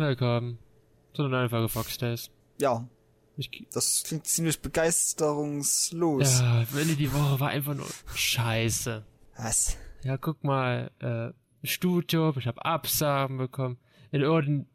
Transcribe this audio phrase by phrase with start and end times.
[0.00, 0.58] Willkommen
[1.12, 2.30] zu einer neuen Folge Fox Days.
[2.58, 2.88] Ja,
[3.36, 6.40] Ich, das klingt ziemlich begeisterungslos.
[6.40, 7.84] ja, Willi, die Woche war einfach nur
[8.14, 9.04] scheiße.
[9.36, 9.76] Was?
[10.02, 13.76] Ja, guck mal, äh, Studium, ich habe Absagen bekommen.
[14.10, 14.66] In irgendeinem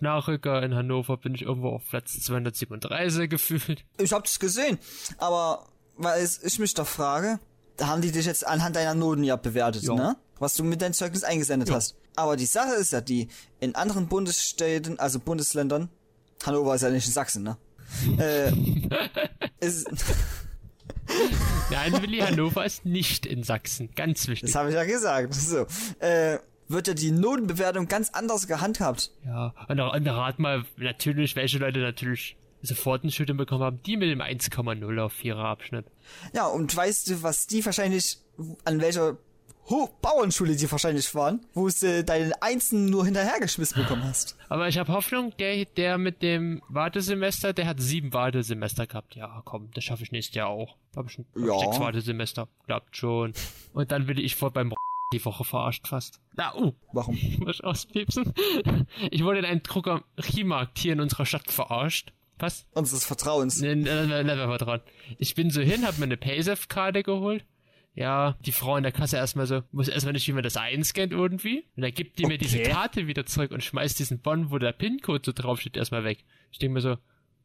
[0.00, 3.84] Nachrücker in Hannover bin ich irgendwo auf Platz 237 gefühlt.
[3.98, 4.80] Ich hab das gesehen,
[5.18, 7.38] aber weil ich mich doch frage,
[7.76, 9.94] da haben die dich jetzt anhand deiner Noten ja bewertet, Ja.
[9.94, 10.16] ne?
[10.40, 11.76] Was du mit deinem Zeugnis eingesendet Ja.
[11.76, 11.94] hast.
[12.16, 13.28] Aber die Sache ist ja die,
[13.60, 15.88] in anderen Bundesstädten, also Bundesländern,
[16.44, 17.56] Hannover ist ja nicht in Sachsen, ne?
[18.18, 18.52] äh,
[19.60, 19.86] ist,
[21.70, 23.90] Nein, Willi, Hannover ist nicht in Sachsen.
[23.94, 24.50] Ganz wichtig.
[24.50, 25.34] das habe ich ja gesagt.
[25.34, 25.66] So,
[25.98, 26.38] äh,
[26.68, 29.10] wird ja die Notenbewertung ganz anders gehandhabt.
[29.24, 33.96] Ja, und, und rat mal natürlich, welche Leute natürlich sofort ein Studium bekommen haben, die
[33.96, 35.86] mit dem 1,0 auf 4er Abschnitt.
[36.32, 38.18] Ja, und weißt du, was die wahrscheinlich,
[38.64, 39.18] an welcher
[39.68, 44.36] Hochbauernschule die wahrscheinlich waren, wo du deinen Einsen nur hinterhergeschmissen bekommen hast.
[44.48, 49.14] Aber ich habe Hoffnung, der, der mit dem Wartesemester, der hat sieben Wartesemester gehabt.
[49.14, 50.76] Ja, komm, das schaffe ich nächstes Jahr auch.
[50.96, 51.54] Hab ich schon hab Ja.
[51.56, 52.48] ich sechs Wartesemester.
[52.66, 53.32] Klappt schon.
[53.72, 54.72] Und dann will ich vor beim
[55.12, 56.20] die Woche verarscht fast.
[56.34, 57.18] Na, uh, Warum?
[57.40, 58.32] muss ich auspiepsen.
[59.10, 62.12] Ich wurde in einem Druckeriemarkt hier in unserer Stadt verarscht.
[62.38, 62.66] Was?
[62.72, 63.60] Unseres Vertrauens.
[63.60, 64.80] Ne, ne, ne, ne, ne, dran.
[65.18, 67.44] Ich bin so hin, hab mir eine Paysafe-Karte geholt.
[67.94, 71.12] Ja, die Frau in der Kasse erstmal so, muss erstmal nicht, wie man das einscannt
[71.12, 71.66] irgendwie.
[71.76, 72.70] Und dann gibt die mir diese Okay.
[72.70, 76.24] Karte wieder zurück und schmeißt diesen Bon, wo der PIN-Code so draufsteht, erstmal weg.
[76.50, 76.96] Ich denke mir so,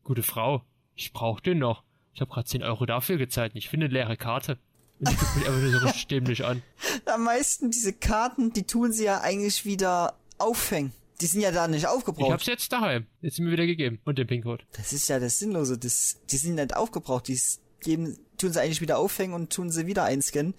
[0.04, 0.64] gute Frau,
[0.96, 1.84] ich brauch den noch.
[2.14, 4.58] Ich habe gerade 10 Euro dafür gezahlt und ich finde eine leere Karte.
[5.00, 6.64] Und die guckt mich einfach nur so dämlich an.
[7.06, 10.94] Am meisten diese Karten, die tun sie ja eigentlich wieder aufhängen.
[11.20, 12.32] Die sind ja da nicht Ich aufgebraucht.
[12.32, 13.06] hab's jetzt daheim.
[13.22, 14.00] Jetzt sind mir wieder gegeben.
[14.06, 14.64] Und den PIN-Code.
[14.78, 15.78] Das ist ja das Sinnlose.
[15.78, 17.28] Das, die sind nicht aufgebraucht.
[17.28, 17.40] Die
[17.82, 20.54] geben, tun sie eigentlich wieder aufhängen und tun sie wieder einscannen.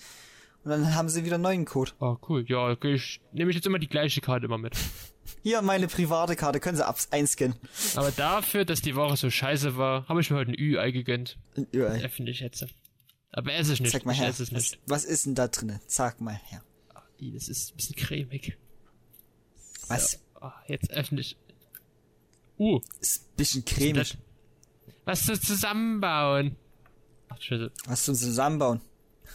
[0.64, 1.92] Und dann haben sie wieder einen neuen Code.
[2.00, 2.44] Ah, cool.
[2.48, 4.74] Ja, okay, ich nehme ich jetzt immer die gleiche Karte immer mit.
[5.42, 7.56] Hier, meine private Karte, können sie ab einscannen.
[7.94, 11.38] Aber dafür, dass die Woche so scheiße war, habe ich mir heute ein Ü-Ei gegönnt.
[11.70, 12.02] Überall.
[12.04, 12.66] Öffentlich jetzt.
[13.30, 13.92] Aber esse ich nicht.
[13.92, 14.28] Zeig mal ich her.
[14.28, 14.78] esse es Was, nicht.
[14.86, 15.80] was ist denn da drinne?
[15.86, 16.62] Sag mal her.
[17.20, 18.56] Ih, Das ist ein bisschen cremig.
[19.88, 20.20] Was?
[20.40, 21.36] Ah, jetzt öffentlich.
[22.58, 24.18] Uh, Ist ein bisschen cremig.
[25.04, 26.56] was zu zusammenbauen.
[27.28, 27.70] Ach, Scheiße.
[27.86, 28.80] Was zum Zusammenbauen?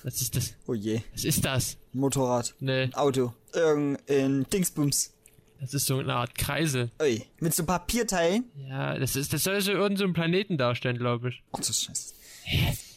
[0.04, 0.54] Was ist das?
[0.68, 1.02] Oh je.
[1.14, 1.78] Was ist das?
[1.94, 2.56] Motorrad.
[2.60, 3.34] Ne, Auto.
[3.54, 5.14] Irgendein Dingsbums.
[5.62, 6.90] das ist so eine Art Kreise.
[7.02, 7.24] Ui.
[7.40, 8.46] Mit so Papierteilen.
[8.68, 11.44] Ja, das ist, das soll so irgendein so ein Planeten darstellen, glaube ich.
[11.54, 12.14] Ach, das scheiße.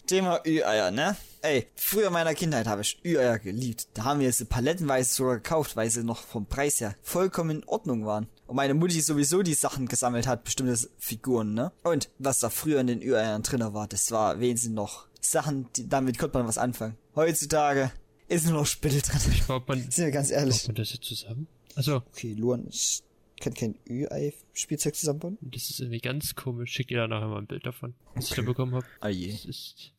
[0.07, 1.17] Thema Ü-Eier, ne?
[1.43, 3.89] Ey, früher in meiner Kindheit habe ich Ü-Eier geliebt.
[3.95, 7.65] Da haben wir sie palettenweise sogar gekauft, weil sie noch vom Preis her vollkommen in
[7.65, 8.29] Ordnung waren.
[8.47, 11.73] Und meine Mutti sowieso die Sachen gesammelt hat, bestimmte Figuren, ne?
[11.83, 15.89] Und was da früher in den Ü-Eiern drinne war, das war wenigstens noch Sachen, die,
[15.89, 16.97] damit konnte man was anfangen.
[17.17, 17.91] Heutzutage
[18.29, 19.21] ist nur noch Spittel drin.
[19.49, 20.67] Baut man, Sind wir ganz baut ehrlich.
[20.69, 21.49] man das jetzt zusammen?
[21.75, 23.03] Also, Okay, Luan, ich
[23.41, 25.39] kann kein Ü-Ei-Spielzeug zusammenbauen.
[25.41, 26.73] das ist irgendwie ganz komisch.
[26.73, 28.87] Schick dir da nachher mal ein Bild davon, was ich da bekommen habe.
[29.01, 29.33] Ah je.
[29.33, 29.93] Das ist,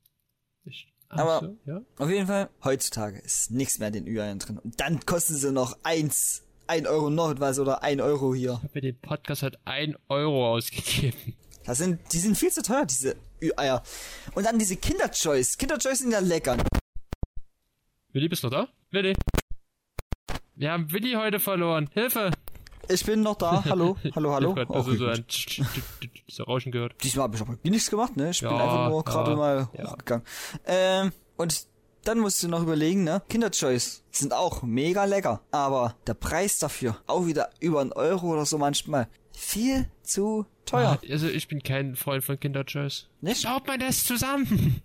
[1.10, 1.82] ach Aber- so, ja?
[1.98, 4.58] Auf jeden Fall, heutzutage ist nichts mehr in den Ü-Eiern drin.
[4.58, 8.54] Und dann kosten sie noch eins, ein Euro noch etwas oder ein Euro hier.
[8.54, 11.36] Ich habe mir den Podcast halt ein Euro ausgegeben.
[11.66, 13.84] Das sind, die sind viel zu teuer, diese Ü-Eier.
[14.36, 15.58] Und dann diese Kinder-Choice.
[15.58, 16.58] Kinder-Choice sind ja lecker.
[18.14, 18.68] Willi, bist du noch da?
[18.92, 19.16] Willi.
[20.56, 21.90] Wir haben Willi heute verloren.
[21.94, 22.32] Hilfe!
[22.90, 23.64] Ich bin noch da.
[23.66, 24.50] Hallo, hallo, hallo.
[24.52, 25.26] Ich grad Okay, so ein
[26.28, 26.96] so Rauschen gehört.
[27.04, 28.30] Diesmal habe ich aber nichts gemacht, ne?
[28.30, 29.92] Ich bin einfach nur gerade ja, mal ja.
[29.92, 30.26] hochgegangen.
[30.66, 31.68] Ähm, und
[32.08, 33.22] dann musst du noch überlegen, ne?
[33.30, 35.42] Kinder-Choice sind auch mega lecker.
[35.52, 41.00] Aber der Preis dafür, auch wieder über einen Euro oder so manchmal, viel zu teuer.
[41.10, 43.08] Also ich bin kein Freund von Kinderchoice.
[43.22, 43.42] Nicht?
[43.42, 44.82] Schaut mal das zusammen.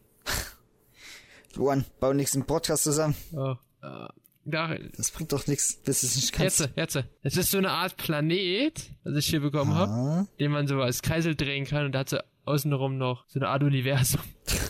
[1.54, 3.14] Luan, bau nichts im Podcast zusammen.
[3.32, 4.08] Ja, äh,
[4.44, 6.60] da, Das bringt doch nichts, bis es nicht kannst.
[6.60, 7.04] jetzt, jetzt.
[7.22, 10.26] Es ist so eine Art Planet, was ich hier bekommen habe, Ah.
[10.40, 13.48] den man so als Kreisel drehen kann und da hat so außenrum noch so eine
[13.48, 14.20] Art Universum.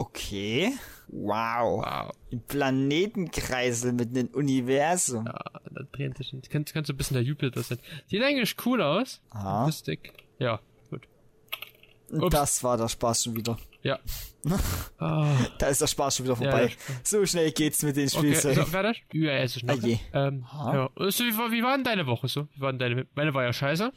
[0.00, 0.72] Okay.
[1.08, 1.84] Wow.
[1.84, 2.12] Wow.
[2.32, 5.26] Ein Planetenkreisel mit einem Universum.
[5.26, 5.32] Ja,
[5.70, 6.30] da drehen sich.
[6.32, 7.78] Das könnte, ein bisschen der Jupiter sein.
[8.06, 9.20] Sieht eigentlich cool aus.
[9.30, 9.66] Aha.
[9.66, 10.12] Lustig.
[10.38, 10.60] Ja,
[10.90, 11.02] gut.
[12.10, 12.34] Und Ups.
[12.34, 13.58] das war der Spaß schon wieder.
[13.82, 13.98] Ja.
[14.98, 16.68] Ah, Da ist der Spaß schon wieder Ja, vorbei.
[16.70, 16.96] Spaß.
[17.04, 18.64] so schnell geht's mit den okay, Spielzeugen.
[18.64, 19.04] so, fertig?
[19.12, 19.74] Ja, es ist noch.
[19.74, 19.98] Ah je.
[20.12, 20.90] Ähm, ja.
[20.96, 22.48] Also, wie, war, wie war denn deine Woche so?
[22.54, 23.92] Wie war denn deine, meine war ja scheiße.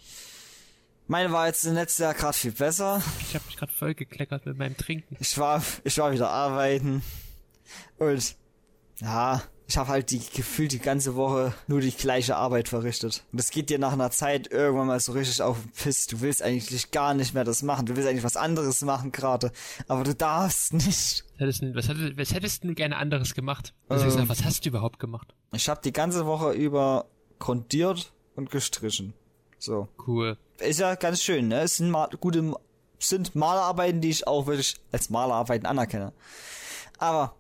[1.12, 3.02] Meine war jetzt letztes Jahr gerade viel besser.
[3.20, 5.18] Ich habe mich gerade voll gekleckert mit meinem Trinken.
[5.20, 7.04] Ich war, ich war wieder arbeiten.
[7.98, 8.38] Und
[9.02, 13.26] ja, ich habe halt die gefühlt die ganze Woche nur die gleiche Arbeit verrichtet.
[13.34, 16.08] Und das geht dir nach einer Zeit irgendwann mal so richtig auf den Piss.
[16.08, 17.86] Du willst eigentlich gar nicht mehr das machen.
[17.88, 19.52] Du willst eigentlich was anderes machen gerade.
[19.90, 21.26] Aber du darfst nicht.
[21.34, 23.74] Was hättest, du- was, hättest, was hättest du gerne anderes gemacht?
[23.90, 24.12] Also Ähm.
[24.12, 25.36] gesagt, was hast du überhaupt gemacht?
[25.52, 29.14] Ich habe die ganze Woche über grundiert und gestrichen.
[29.60, 29.90] So.
[30.08, 30.38] Cool.
[30.62, 31.62] Ist ja ganz schön, ne?
[31.62, 32.54] Es sind mal gute,
[33.00, 36.14] sind Malerarbeiten, die ich auch wirklich als Malerarbeiten anerkenne.
[36.98, 37.36] Aber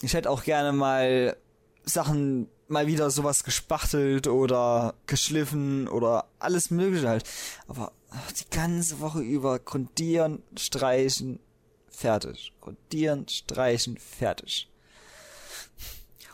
[0.00, 1.36] ich hätte auch gerne mal
[1.84, 7.24] Sachen mal wieder sowas gespachtelt oder geschliffen oder alles mögliche halt.
[7.68, 7.92] Aber
[8.40, 11.38] die ganze Woche über grundieren, streichen,
[11.90, 12.52] fertig.
[12.60, 14.71] Grundieren, streichen, fertig.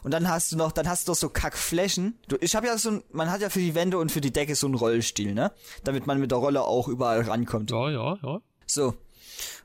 [0.03, 2.19] Und dann hast du noch, dann hast du noch so Kackflächen.
[2.29, 4.33] Du, ich habe ja so ein, man hat ja für die Wände und für die
[4.33, 5.53] Decke so einen Rollstil, ne?
[5.85, 7.71] Damit man mit der Rolle auch überall rankommt.
[7.71, 8.41] Ja, ja, ja.
[8.67, 8.95] So.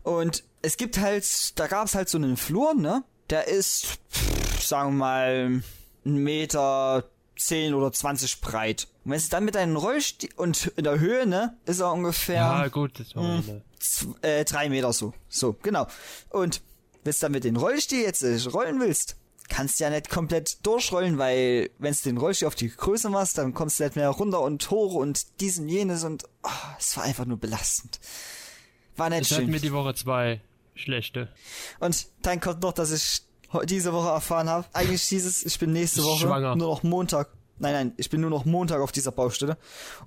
[0.04, 3.04] Und es gibt halt, da gab's halt so einen Flur, ne?
[3.30, 5.62] Der ist, pff, sagen wir mal,
[6.06, 7.06] ein Meter
[7.38, 8.88] zehn oder zwanzig breit.
[9.06, 12.36] Und wenn es dann mit einem Rollstil und in der Höhe, ne, ist er ungefähr
[12.36, 13.44] Ja, gut, das war Hm.
[13.50, 13.62] eine.
[13.80, 15.14] z- äh, drei Meter so.
[15.30, 15.88] So, genau.
[16.30, 16.62] Und
[17.04, 19.16] wenn du dann mit dem Rollstil jetzt äh, rollen willst,
[19.50, 23.38] kannst du ja nicht komplett durchrollen, weil wenn du den Rollstil auf die Größe machst,
[23.38, 26.50] dann kommst du nicht mehr runter und hoch und dies und jenes und oh,
[26.80, 28.00] es war einfach nur belastend.
[28.96, 29.38] War nicht Das schön.
[29.40, 30.42] hatten wir die Woche zwei
[30.76, 31.30] schlechte.
[31.80, 33.22] Und dann kommt noch, dass ich
[33.66, 34.66] diese Woche erfahren habe.
[34.74, 36.56] Eigentlich hieß es, ich bin nächste Woche schwanger.
[36.56, 37.30] nur noch Montag.
[37.60, 39.58] Nein, nein, ich bin nur noch Montag auf dieser Baustelle.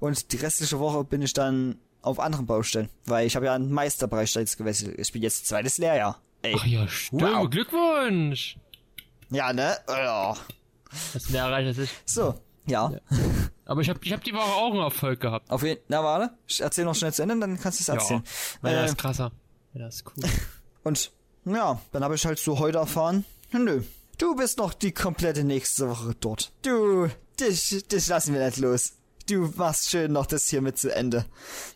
[0.00, 2.88] Und die restliche Woche bin ich dann auf anderen Baustellen.
[3.04, 4.98] Weil ich habe ja einen Meisterbereich jetzt gewechselt.
[4.98, 6.20] Ich bin jetzt zweites Lehrjahr.
[6.42, 6.54] Ey.
[6.58, 7.22] Ach ja, stimmt.
[7.22, 7.48] Wow.
[7.48, 8.56] Glückwunsch.
[9.30, 9.76] Ja, ne?
[9.88, 10.36] Ja.
[11.12, 11.90] Das mehr erreicht als ich.
[12.04, 12.34] So,
[12.66, 12.92] ja.
[13.64, 15.50] Aber ich habe ich hab die Woche auch einen Erfolg gehabt.
[15.50, 16.34] Auf jeden Na, warte.
[16.46, 18.22] Ich erzähl noch schnell zu Ende, dann kannst du es erzählen.
[18.60, 19.32] weil Äh, das ist krasser.
[19.74, 20.24] Ja, das ist cool.
[20.84, 21.12] Und
[21.44, 23.82] ja, dann habe ich halt so heute erfahren, nö,
[24.18, 26.52] du bist noch die komplette nächste Woche dort.
[26.62, 27.08] Du,
[27.40, 28.92] dich, dich lassen wir nicht los.
[29.28, 31.26] Du machst schön noch das hier mit zu Ende.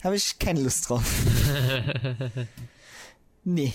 [0.05, 1.02] Habe ich keine Lust drauf.
[3.44, 3.73] nee.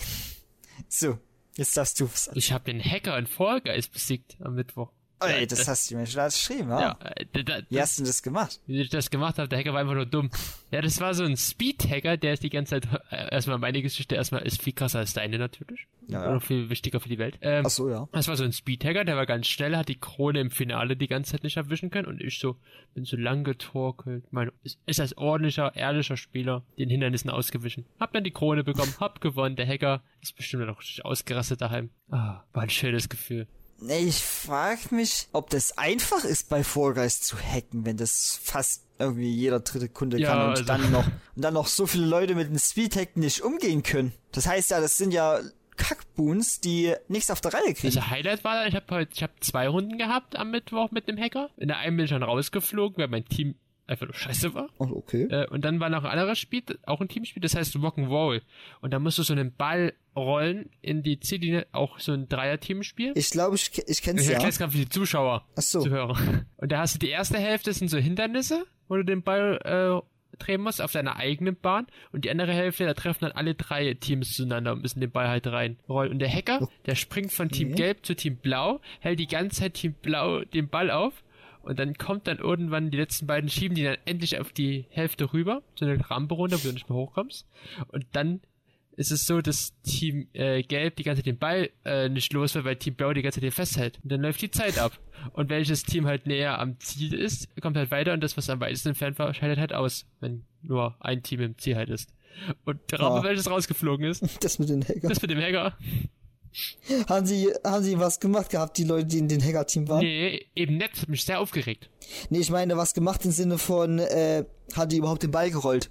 [0.88, 1.18] So,
[1.58, 2.10] jetzt darfst du.
[2.34, 4.92] Ich habe den Hacker in Fall Guys besiegt am Mittwoch.
[5.20, 6.80] Ey, das hast du mir schon geschrieben, ja?
[6.80, 8.60] Ja, äh, da, Wie hast du denn das gemacht?
[8.68, 10.30] wie ich das gemacht habe, der Hacker war einfach nur dumm.
[10.72, 14.16] Ja, das war so ein Speed-Hacker, der ist die ganze Zeit, äh, erstmal meine Geschichte,
[14.16, 15.88] erstmal ist viel krasser als deine natürlich.
[16.08, 16.34] Ja.
[16.34, 17.38] Noch viel wichtiger für die Welt.
[17.42, 18.08] Ähm, Ach so, ja.
[18.12, 21.08] Das war so ein Speedhacker, der war ganz schnell, hat die Krone im Finale die
[21.08, 22.58] ganze Zeit nicht erwischen können und ich so,
[22.94, 24.26] bin so lang getorkelt.
[24.32, 27.86] Mein, ist, ist als ordentlicher, ehrlicher Spieler den Hindernissen ausgewichen.
[28.00, 31.90] Hab dann die Krone bekommen, hab gewonnen, der Hacker ist bestimmt noch richtig ausgerastet daheim.
[32.12, 33.48] Ah, war ein schönes Gefühl.
[33.82, 38.84] Ich frag mich, ob das einfach ist, bei Fall Guys zu hacken, wenn das fast
[39.00, 41.06] irgendwie jeder dritte Kunde Ja, kann und also- dann noch
[41.36, 44.14] und dann noch so viele Leute mit dem Speedhack nicht umgehen können.
[44.32, 45.40] Das heißt ja, das sind ja
[45.76, 47.88] Kackboons, die nichts auf der Reihe kriegen.
[47.98, 51.18] Also Highlight war, ich habe heute, ich habe zwei Runden gehabt am Mittwoch mit dem
[51.18, 51.50] Hacker.
[51.58, 53.56] In der einen bin ich dann rausgeflogen, weil mein Team
[53.88, 54.70] einfach nur scheiße war.
[54.78, 55.24] Oh, okay.
[55.30, 58.42] Äh, und dann war noch ein anderes Spiel, auch ein Teamspiel, das heißt Rock'n'Roll.
[58.82, 63.14] Und da musst du so einen Ball rollen in die Ziellinie, auch so ein Dreier-Teamspiel.
[63.16, 64.34] Ich glaube, ich, ich kenn's Ich ja.
[64.34, 65.82] erkläre es gerade für die Zuschauer, Ach so.
[65.82, 66.18] Zuhörer.
[66.58, 70.08] Und da hast du die erste Hälfte sind so Hindernisse, wo du den Ball äh,
[70.38, 71.88] drehen musst auf deiner eigenen Bahn.
[72.12, 75.28] Und die andere Hälfte, da treffen dann alle drei Teams zueinander und müssen den Ball
[75.28, 76.12] halt reinrollen.
[76.12, 77.76] Und der Hacker, der springt von Team.
[77.76, 81.24] Gelb zu Team Blau, hält die ganze Zeit Team Blau den Ball auf.
[81.66, 85.34] Und dann kommt dann irgendwann die letzten beiden schieben die dann endlich auf die Hälfte
[85.34, 87.48] rüber, so eine Rampe runter, wo du nicht mehr hochkommst.
[87.90, 88.42] Und dann
[88.98, 92.56] ist es so, dass Team äh, Gelb die ganze Zeit den Ball äh, nicht los
[92.56, 94.00] wird, weil Team Blau die ganze Zeit den festhält.
[94.04, 94.98] Und dann läuft die Zeit ab.
[95.34, 98.62] Und welches Team halt näher am Ziel ist, kommt halt weiter und das, was am
[98.62, 102.14] weitesten entfernt war, scheidet halt aus, wenn nur ein Team im Ziel halt ist.
[102.64, 103.24] Und der Raum, Ah.
[103.24, 105.10] welches rausgeflogen ist, Das mit den Hacker.
[105.10, 105.78] das mit dem Hacker.
[107.10, 110.00] Haben sie, haben sie was gemacht gehabt, die Leute, die in den Hacker-Team waren?
[110.00, 111.90] Nee, eben nett, hat mich sehr aufgeregt.
[112.30, 115.90] Nee, ich meine, was gemacht im Sinne von, äh, hat die überhaupt den Ball gerollt?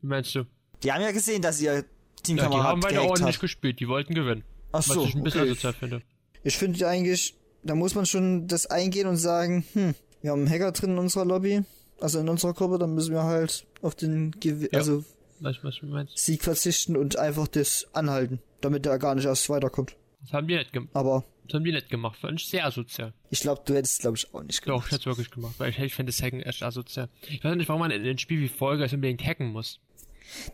[0.00, 0.44] Wie meinst du?
[0.82, 3.40] Die haben ja gesehen, dass ihr Ja, die Teamkamerad haben beide ordentlich hat.
[3.40, 4.44] gespielt, die wollten gewinnen.
[4.72, 5.50] Ach Was so, ich ein bisschen okay.
[5.50, 6.02] asozial finde.
[6.42, 10.50] Ich finde eigentlich, da muss man schon das eingehen und sagen, hm, wir haben einen
[10.50, 11.62] Hacker drin in unserer Lobby,
[12.00, 14.78] also in unserer Gruppe, dann müssen wir halt auf den Gew Ja.
[14.78, 15.04] also
[15.40, 16.18] was meinst?
[16.18, 19.96] Sieg verzichten und einfach das anhalten, damit er gar nicht erst weiterkommt.
[20.22, 20.90] Das haben die nicht gemacht.
[20.94, 22.18] Aber Das haben die nicht gemacht.
[22.18, 23.12] Fand ich sehr asozial.
[23.30, 24.86] ich glaube, du hättest glaube ich auch nicht Doch, gemacht.
[24.86, 27.08] ich hätte es wirklich gemacht, weil ich, ich finde das Hacken echt asozial.
[27.28, 29.80] Ich weiß nicht, warum man in ein Spiel wie Folge unbedingt hacken muss.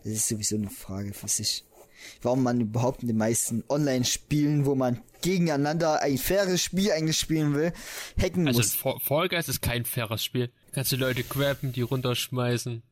[0.04, 1.64] Das ist sowieso eine Frage für sich.
[2.22, 7.54] Warum man überhaupt in den meisten Online-Spielen, wo man gegeneinander ein faires Spiel eigentlich spielen
[7.54, 7.72] will,
[8.20, 8.74] hacken Also muss.
[8.74, 10.48] Fa- Fall Guys ist kein faires Spiel.
[10.68, 12.82] Da kannst du Leute grabben, die runterschmeißen.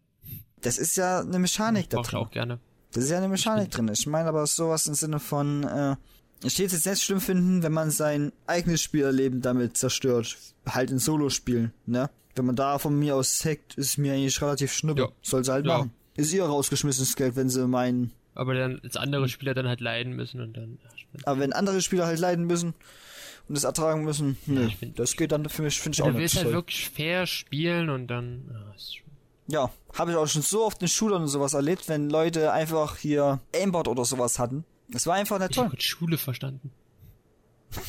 [0.63, 2.19] Das ist ja eine Mechanik da ich drin.
[2.19, 2.59] auch gerne.
[2.93, 3.89] Das ist ja eine Mechanik drin.
[3.93, 5.97] Ich meine aber sowas im Sinne von, äh,
[6.47, 10.37] es jetzt nicht schlimm finden, wenn man sein eigenes Spielerleben damit zerstört.
[10.67, 12.11] Halt in Solo-Spielen, ne?
[12.37, 15.03] Wenn man da von mir aus hackt, ist mir eigentlich relativ schnuppe.
[15.03, 15.09] Ja.
[15.23, 15.79] Soll sie halt Ja.
[15.79, 15.93] machen.
[16.17, 18.13] Ist ihr rausgeschmissenes Geld, wenn sie meinen.
[18.35, 20.79] Aber dann als andere Spieler dann halt leiden müssen und dann.
[21.25, 22.75] Aber wenn andere Spieler halt leiden müssen
[23.49, 26.15] und es ertragen müssen, ich find- das geht dann für mich, finde ich du auch
[26.15, 26.55] willst nicht halt toll.
[26.55, 28.51] wirklich fair spielen und dann.
[28.53, 29.05] Ah, ist schon-
[29.47, 32.97] Ja, habe ich auch schon so oft in Schulern und sowas erlebt, wenn Leute einfach
[32.97, 34.65] hier Aimbot oder sowas hatten.
[34.89, 35.67] Das war einfach nicht Ich toll.
[35.67, 36.71] habe Schule verstanden.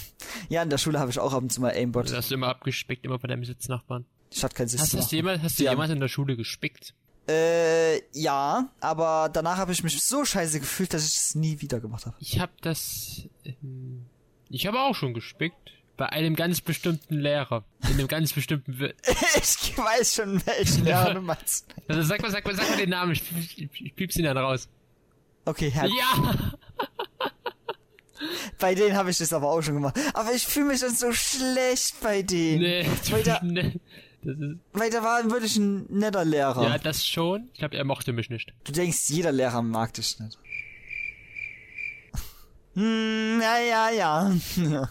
[0.49, 2.09] Ja, in der Schule habe ich auch ab und zu mal Aimbot.
[2.09, 4.05] Du hast immer abgespickt, immer bei deinem Sitznachbarn.
[4.31, 4.99] Ich hatte kein Hast, System.
[4.99, 6.93] hast du jemals, hast du haben- jemals in der Schule gespickt?
[7.27, 11.79] Äh, ja, aber danach habe ich mich so scheiße gefühlt, dass ich es nie wieder
[11.79, 12.15] gemacht habe.
[12.19, 13.23] Ich habe das.
[13.45, 14.05] Ähm,
[14.49, 15.71] ich habe auch schon gespickt.
[15.97, 17.63] Bei einem ganz bestimmten Lehrer.
[17.83, 18.77] In einem ganz bestimmten.
[18.77, 18.93] Wir
[19.37, 21.65] ich weiß schon, welchen Lehrer du meinst.
[21.87, 23.13] also sag mal, sag mal, sag mal den Namen.
[23.13, 23.23] Ich,
[23.57, 24.67] ich, ich piep's ihn dann raus.
[25.45, 26.53] Okay, Herr, Ja!
[28.59, 29.99] Bei denen habe ich das aber auch schon gemacht.
[30.13, 32.61] Aber ich fühle mich dann so schlecht bei denen.
[32.61, 33.73] Nee, Weil da, nee.
[34.23, 36.63] Das ist, weil da war wirklich ein netter Lehrer.
[36.63, 37.47] ja, das schon.
[37.53, 38.53] Ich glaube, er mochte mich nicht.
[38.63, 40.39] Du denkst, jeder Lehrer mag dich nicht.
[42.73, 44.89] Hm, ja, ja, ja.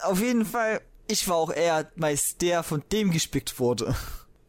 [0.00, 3.94] Auf jeden Fall, ich war auch eher meist der, von dem gespickt wurde.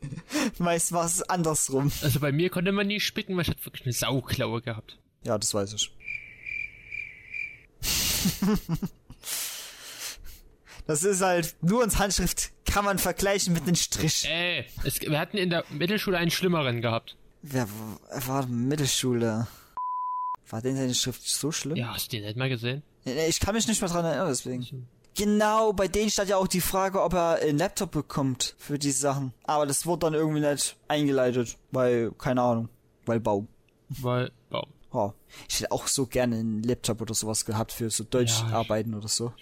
[0.57, 1.91] meist war es andersrum.
[2.01, 4.97] Also bei mir konnte man nie spicken, weil ich hatte wirklich eine Sauklaue gehabt.
[5.23, 5.91] Ja, das weiß ich.
[10.85, 14.25] Das ist halt, nur uns Handschrift kann man vergleichen mit einem Strich.
[14.29, 17.17] Ey, es, wir hatten in der Mittelschule einen schlimmeren gehabt.
[17.41, 17.67] Wer
[18.25, 19.47] war Mittelschule?
[20.49, 21.75] War denn seine Schrift so schlimm?
[21.77, 22.83] Ja, hast du den nicht mal gesehen?
[23.05, 24.87] Nee, Ich kann mich nicht mehr dran erinnern, deswegen.
[25.15, 28.91] Genau, bei denen stand ja auch die Frage, ob er einen Laptop bekommt für die
[28.91, 29.33] Sachen.
[29.45, 32.69] Aber das wurde dann irgendwie nicht eingeleitet, weil, keine Ahnung,
[33.05, 33.47] weil Baum.
[33.89, 34.31] Weil.
[34.91, 35.11] Oh,
[35.49, 39.33] ich hätte auch so gerne einen Laptop oder sowas gehabt für so Deutscharbeiten oder so.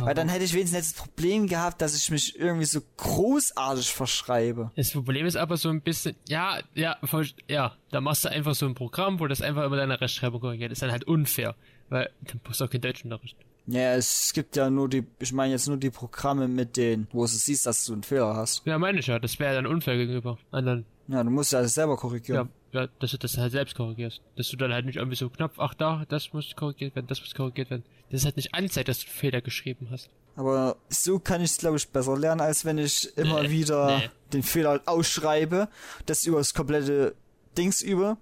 [0.00, 3.90] Weil dann hätte ich wenigstens nicht das Problem gehabt, dass ich mich irgendwie so großartig
[3.92, 4.70] verschreibe.
[4.76, 8.54] Das Problem ist aber so ein bisschen, ja, ja, voll, ja, da machst du einfach
[8.54, 10.70] so ein Programm, wo das einfach immer deine Rechtschreibung korrigiert.
[10.72, 11.54] ist dann halt unfair,
[11.88, 13.36] weil dann brauchst du auch kein Deutschunterricht.
[13.66, 17.22] Ja, es gibt ja nur die, ich meine jetzt nur die Programme mit denen, wo
[17.22, 18.62] du siehst, dass du einen Fehler hast.
[18.66, 20.84] Ja, meine ich ja, das wäre dann unfair gegenüber anderen.
[21.08, 22.46] Ja, du musst ja das selber Ja, korrigieren.
[22.46, 24.20] ja, dass du das halt selbst korrigierst.
[24.36, 27.20] Dass du dann halt nicht irgendwie so Knopf, ach da, das muss korrigiert werden, das
[27.20, 27.84] muss korrigiert werden.
[28.10, 30.08] Das ist halt nicht anzeigt, dass du Fehler geschrieben hast.
[30.36, 33.98] Aber so kann ich es, glaube ich, besser lernen, als wenn ich immer Nee, wieder
[33.98, 34.10] nee.
[34.32, 35.68] den Fehler ausschreibe,
[36.06, 37.14] das über das komplette
[37.58, 38.16] Dings über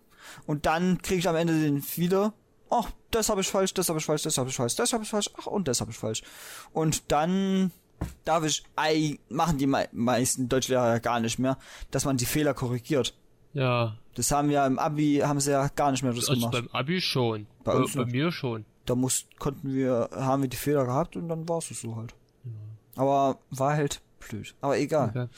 [0.47, 2.33] und dann kriege ich am Ende den wieder.
[2.71, 5.05] Ach, das habe ich falsch, das habe ich falsch, das habe ich falsch, das habe
[5.05, 6.23] ich falsch, ach und das habe ich falsch.
[6.73, 7.71] Und dann
[8.25, 11.59] darf ich, ei, machen die mei meisten Deutschlehrer ja gar nicht mehr,
[11.91, 13.15] dass man die Fehler korrigiert.
[13.59, 16.53] Ja, Das haben ja im Abi, haben sie ja gar nicht mehr das also gemacht.
[16.53, 17.47] beim Abi schon.
[17.65, 18.65] Bei uns bei mir schon.
[18.87, 22.15] da muss, konnten wir, haben wir die Fehler gehabt und dann war es so halt.
[22.97, 24.55] Aber war halt blöd.
[24.61, 25.09] Aber egal.
[25.11, 25.29] Okay.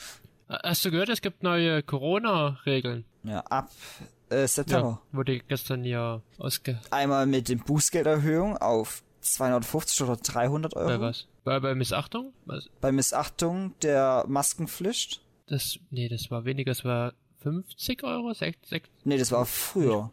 [0.65, 3.05] Hast du gehört, es gibt neue Corona-Regeln?
[3.23, 3.71] Ja, ab
[4.31, 5.01] äh, September.
[5.13, 6.79] Ja, wurde gestern ja ausge...
[6.91, 10.89] Einmal mit dem Bußgelderhöhung auf 250 oder 300 Euro.
[10.89, 11.27] Bei was?
[11.45, 12.33] Bei, bei Missachtung?
[12.47, 12.69] Was?
[12.81, 15.23] Bei Missachtung der Maskenpflicht.
[15.47, 17.13] Das, nee, das war weniger, das war
[17.43, 18.33] 50 Euro?
[18.33, 20.11] 6, 6, Nee, das war früher.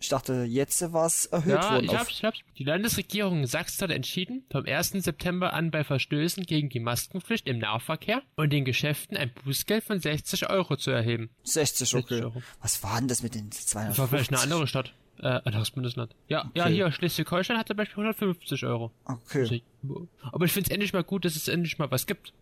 [0.00, 1.84] Ich dachte, jetzt war es erhöht Ja, worden.
[1.84, 2.38] ich hab's, ich hab's.
[2.58, 4.90] Die Landesregierung Sachsen hat entschieden, vom 1.
[5.04, 10.00] September an bei Verstößen gegen die Maskenpflicht im Nahverkehr und den Geschäften ein Bußgeld von
[10.00, 11.30] 60 Euro zu erheben.
[11.44, 12.14] 60, okay.
[12.16, 12.42] 60 Euro.
[12.60, 14.08] Was war denn das mit den Das war 250?
[14.08, 14.92] vielleicht eine andere Stadt.
[15.20, 16.16] Äh, anderes Bundesland.
[16.26, 16.74] Ja, ja, Okay.
[16.74, 18.90] hier, Schleswig-Holstein hat zum Beispiel 150 Euro.
[19.04, 19.62] Okay.
[19.84, 22.32] Also, aber ich find's endlich mal gut, dass es endlich mal was gibt.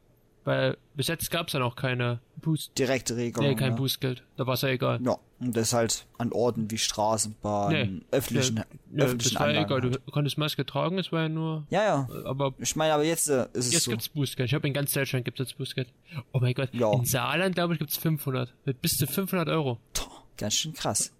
[0.45, 3.47] Weil bis jetzt gab's ja noch keine Buß Direkte Regelung.
[3.51, 3.77] nee, kein ja.
[3.77, 4.23] Bußgeld.
[4.37, 4.99] Da war's ja egal.
[5.05, 8.01] Ja, und das halt an Orten wie Straßenbahn, Nee.
[8.11, 9.67] öffentlichen, Ja, ja, öffentlichen das war Anlagen.
[9.67, 9.83] egal.
[9.83, 10.01] halt.
[10.07, 11.67] Du konntest Maske tragen, es war ja nur...
[11.69, 12.09] Ja, ja.
[12.25, 13.91] Aber Ich meine, aber jetzt äh, ist es Jetzt so.
[13.91, 14.47] gibt's Bußgeld.
[14.47, 15.89] Ich glaube, in ganz Deutschland gibt's jetzt Bußgeld.
[16.33, 16.71] Oh mein Gott.
[16.73, 16.91] Ja.
[16.95, 18.53] In Saarland, glaube ich, gibt's 500.
[18.65, 19.79] Mit bis zu 500 Euro.
[19.93, 20.07] Toh,
[20.39, 21.13] Ganz schön krass.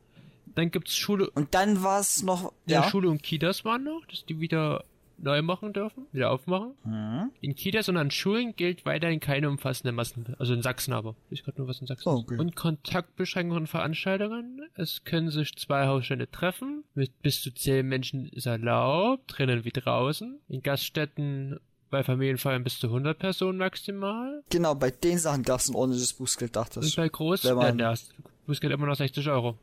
[0.55, 2.83] Dann gibt's Schule, Und dann war es noch, ja.
[2.83, 4.83] ja, Schule und Kitas waren noch, dass die wieder
[5.23, 6.75] neu machen dürfen, wieder aufmachen.
[6.85, 7.31] Mhm.
[7.41, 11.15] In Kitas und an Schulen gilt weiterhin keine umfassende Massen, also in Sachsen aber.
[11.31, 12.09] Ich gerade nur was in Sachsen.
[12.09, 12.39] Okay.
[12.39, 14.63] Und Kontaktbeschränkungen und Veranstaltungen.
[14.75, 16.85] Es können sich zwei Hausstände treffen.
[16.95, 20.39] Mit bis zu zehn Menschen ist erlaubt, drinnen wie draußen.
[20.49, 21.61] In Gaststätten
[21.91, 24.43] bei Familienfeiern bis zu 100 Personen maximal.
[24.49, 26.95] genau, bei den Sachen gab es ein ordentliches Bußgeld, dachte Und ich.
[26.95, 27.95] bei Groß, wenn man- ja,
[28.51, 29.57] Bußgeld immer noch 60 Euro.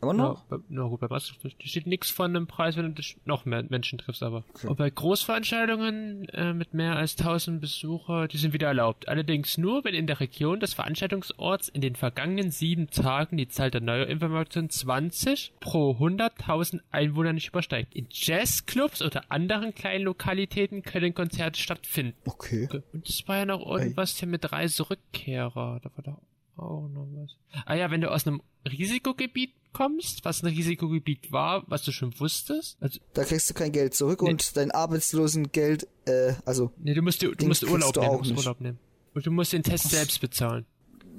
[0.00, 0.42] Aber noch?
[0.44, 1.62] Bei, na gut, bei Maskenpflicht.
[1.62, 4.42] Da steht nichts von einem Preis, wenn du dich noch mehr Menschen triffst, aber.
[4.54, 4.66] Okay.
[4.66, 9.08] Und bei Großveranstaltungen äh, mit mehr als 1000 Besucher, die sind wieder erlaubt.
[9.08, 13.70] Allerdings nur, wenn in der Region des Veranstaltungsorts in den vergangenen sieben Tagen die Zahl
[13.70, 17.94] der Neuinformationen 20 pro 100.000 Einwohner nicht übersteigt.
[17.94, 22.16] In Jazzclubs oder anderen kleinen Lokalitäten können Konzerte stattfinden.
[22.24, 22.68] Okay.
[22.92, 25.80] Und das war ja noch irgendwas hier mit Reiserückkehrer.
[25.80, 26.20] Da war doch
[26.64, 27.36] auch noch was.
[27.66, 32.18] Ah ja, wenn du aus einem Risikogebiet kommst, was ein Risikogebiet war, was du schon
[32.20, 32.76] wusstest.
[32.80, 34.30] Also, Da kriegst du kein Geld zurück Nee.
[34.30, 38.22] und dein Arbeitslosengeld, äh, also, nee, du musst, du Den musst Urlaub du nehmen, auch
[38.22, 38.46] du musst.
[38.46, 38.78] Urlaub nehmen.
[39.14, 40.66] Und du musst den Test selbst bezahlen.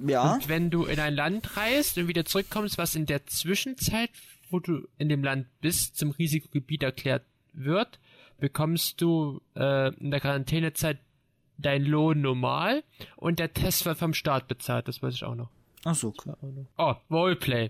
[0.05, 0.33] Ja.
[0.33, 4.09] Und wenn du in ein Land reist und wieder zurückkommst, was in der Zwischenzeit,
[4.49, 7.23] wo du in dem Land bist, zum Risikogebiet erklärt
[7.53, 7.99] wird,
[8.39, 10.99] bekommst du äh, in der Quarantänezeit
[11.57, 12.83] dein Lohn normal
[13.15, 15.50] und der Test wird vom Staat bezahlt, das weiß ich auch noch.
[15.83, 16.38] Ach so, klar.
[16.77, 17.69] Oh, Roleplay.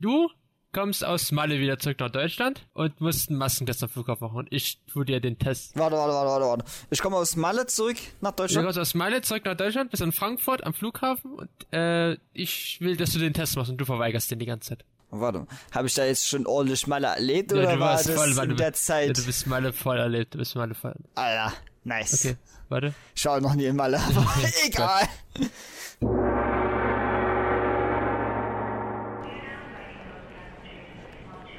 [0.00, 0.28] Du
[0.72, 4.36] kommst aus Malle wieder zurück nach Deutschland und musst einen Maskentest am Flughafen machen.
[4.38, 5.76] Und ich tu dir den Test.
[5.76, 6.64] Warte, warte, warte, warte, warte.
[6.90, 8.66] Ich komme aus Malle zurück nach Du Deutschland.
[8.66, 12.96] kommst aus Malle zurück nach Deutschland, bist in Frankfurt am Flughafen und äh, ich will,
[12.96, 14.84] dass du den Test machst und du verweigerst den die ganze Zeit.
[15.12, 18.28] Warte, habe ich da jetzt schon ordentlich Malle erlebt Ja, oder du war das voll,
[18.28, 19.18] in du- der Ja, Zeit?
[19.18, 20.94] du bist Malle voll erlebt, du bist Malle voll.
[21.16, 21.52] Alter,
[21.82, 22.24] nice.
[22.26, 22.36] Okay,
[22.70, 22.94] warte.
[23.14, 24.26] Ich war noch nie in Malle, aber
[24.66, 25.08] egal.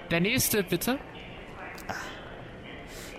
[0.09, 0.99] Der nächste, bitte.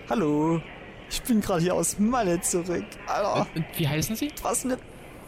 [0.09, 0.61] Hallo,
[1.09, 2.85] ich bin gerade hier aus Malle zurück.
[3.07, 4.31] Alter, Und wie heißen Sie?
[4.41, 4.77] was eine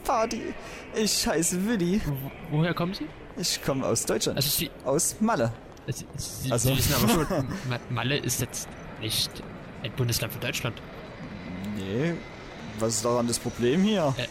[0.04, 0.54] Party.
[0.96, 2.02] Ich heiße Willi.
[2.06, 3.08] Wo, woher kommen Sie?
[3.38, 4.38] Ich komme aus Deutschland.
[4.38, 5.52] Also Sie, aus Malle.
[5.88, 8.70] Sie, Also- Sie wissen aber schon, Ma- Malle ist jetzt
[9.02, 9.32] nicht
[9.84, 10.82] ein Bundesland von Deutschland.
[11.78, 12.14] Nee,
[12.80, 14.14] was ist daran das Problem hier?
[14.18, 14.28] Äh,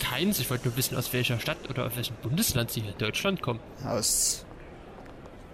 [0.00, 0.38] keins.
[0.38, 3.42] Ich wollte nur wissen, aus welcher Stadt oder aus welchem Bundesland Sie hier in Deutschland
[3.42, 3.60] kommen.
[3.84, 4.44] Aus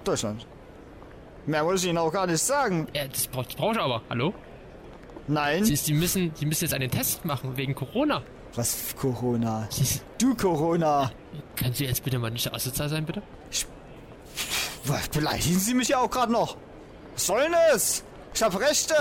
[0.05, 0.47] Deutschland.
[1.47, 2.89] Mehr wollte ich Ihnen auch gar nicht sagen.
[2.93, 4.03] Äh, das braucht, das brauche ich aber.
[4.11, 4.35] Hallo?
[5.27, 5.65] Nein.
[5.65, 8.23] Sie, Sie, müssen, Sie müssen jetzt einen Test machen wegen Corona.
[8.55, 9.69] Was Corona?
[9.71, 11.13] Sie, Du Corona.
[11.57, 13.23] können Sie jetzt bitte mal nicht so asozial sein, bitte?
[14.85, 16.57] Was, beleidigen Sie mich ja auch gerade noch.
[17.15, 18.05] Was soll denn das?
[18.39, 18.95] Ich hab Rechte.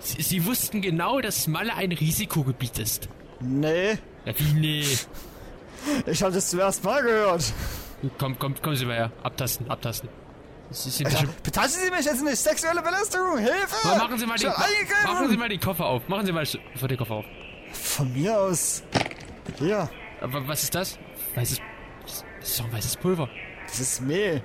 [0.00, 3.08] Sie, Sie wussten genau, dass Malle ein Risikogebiet ist.
[3.38, 4.84] Nee, Ja, wie nee?
[6.06, 7.44] ich hab das zum ersten Mal gehört.
[8.18, 9.12] Komm, komm, kommen Sie mal her.
[9.22, 10.08] Abtasten, abtasten.
[10.72, 12.36] Sie sind Ja, betasten Sie mich jetzt nicht.
[12.36, 13.38] Sexuelle Belästigung.
[13.38, 13.86] Hilfe.
[13.86, 16.08] Mal machen Sie mal den, machen Sie mal den Koffer auf.
[16.08, 16.44] Machen Sie mal
[16.74, 17.24] vor den Koffer auf.
[17.72, 18.82] Von mir aus.
[19.60, 19.88] Hier,
[20.20, 20.98] Aber was ist das?
[21.36, 21.58] Weißes,
[22.04, 23.28] das ist doch ein weißes Pulver.
[23.68, 24.42] das ist Mehl.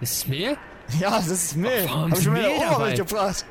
[0.00, 0.58] Das ist Mehl?
[1.00, 1.84] Ja, das ist Mehl.
[1.86, 3.44] Warum Hab ich meine Mehl Oma mitgebracht.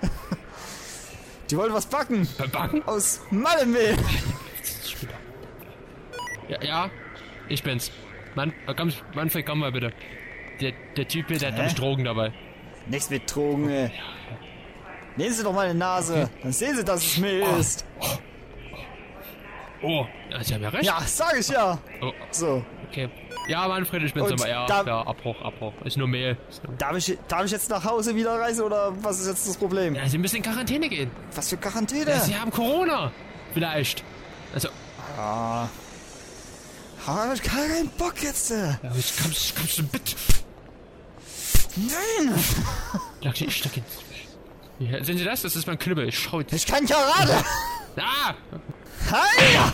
[1.50, 2.28] Die wollte was backen.
[2.52, 2.84] Backen?
[2.86, 3.96] Aus Mallemehl.
[6.50, 6.90] Ja, ja,
[7.50, 7.92] ich bin's.
[8.36, 9.92] Mann, äh, komm, Manfred, komm mal bitte.
[10.62, 12.32] Der, der Typ hier, der hat nämlich Drogen dabei.
[12.88, 13.92] Nichts mit Drogen, ey.
[15.16, 16.30] Nehmen Sie doch meine Nase.
[16.42, 17.86] Dann sehen Sie, dass es Mehl ist.
[19.82, 20.86] Oh, ja, Sie haben ja recht.
[20.86, 21.78] Ja, sag ich ja.
[22.02, 22.64] Oh, So.
[22.90, 23.10] okay.
[23.48, 24.50] Ja, Manfred, ich bin's Und aber.
[24.50, 25.74] Ja, da- ja, Abbruch, Abbruch.
[25.86, 26.38] Ist nur Mehl.
[26.50, 29.48] Ist nur Darf ich, darf ich jetzt nach Hause wieder reisen oder was ist jetzt
[29.48, 29.96] das Problem?
[29.96, 31.10] ja, Sie müssen in Quarantäne gehen.
[31.36, 32.12] Was für Quarantäne?
[32.12, 33.12] Ja, Sie haben Corona.
[33.54, 34.04] Vielleicht.
[34.54, 34.70] Also,
[35.18, 35.68] ah.
[37.06, 38.52] Hab ich keinen Bock jetzt.
[38.52, 38.56] äh.
[38.84, 40.16] ja, ich kommst, kommst du mit?
[41.78, 42.36] Nein.
[43.22, 43.86] Lucky, ich steck ihn.
[44.80, 45.42] Ja, sehen Sie das?
[45.42, 46.08] Das ist mein Knüppel.
[46.08, 46.54] Ich schau jetzt.
[46.54, 47.44] Ich kann Karate.
[47.98, 48.34] Ah!
[49.12, 49.72] Hi.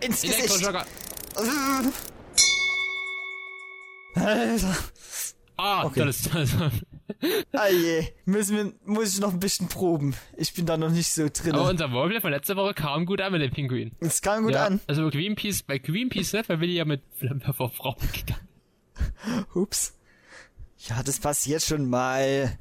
[0.00, 0.64] Ins Gesicht.
[4.14, 4.76] Alter.
[5.56, 6.04] Ah, Okay.
[6.04, 6.34] das ist.
[6.34, 6.50] Das,
[7.52, 8.08] Ah je.
[8.24, 10.14] Müssen wir, muss ich noch ein bisschen proben.
[10.36, 11.54] Ich bin da noch nicht so drin.
[11.54, 13.92] aber unser Roleplay von letzter Woche kam gut an mit dem Pinguin.
[14.00, 14.80] Es kam gut ja, an.
[14.86, 19.46] Also Greenpeace, bei Greenpeace, ne, weil Willi ja mit Flammenwerfer auf Frauen gegangen.
[19.54, 19.94] Ups.
[20.88, 22.58] Ja, das passiert schon mal.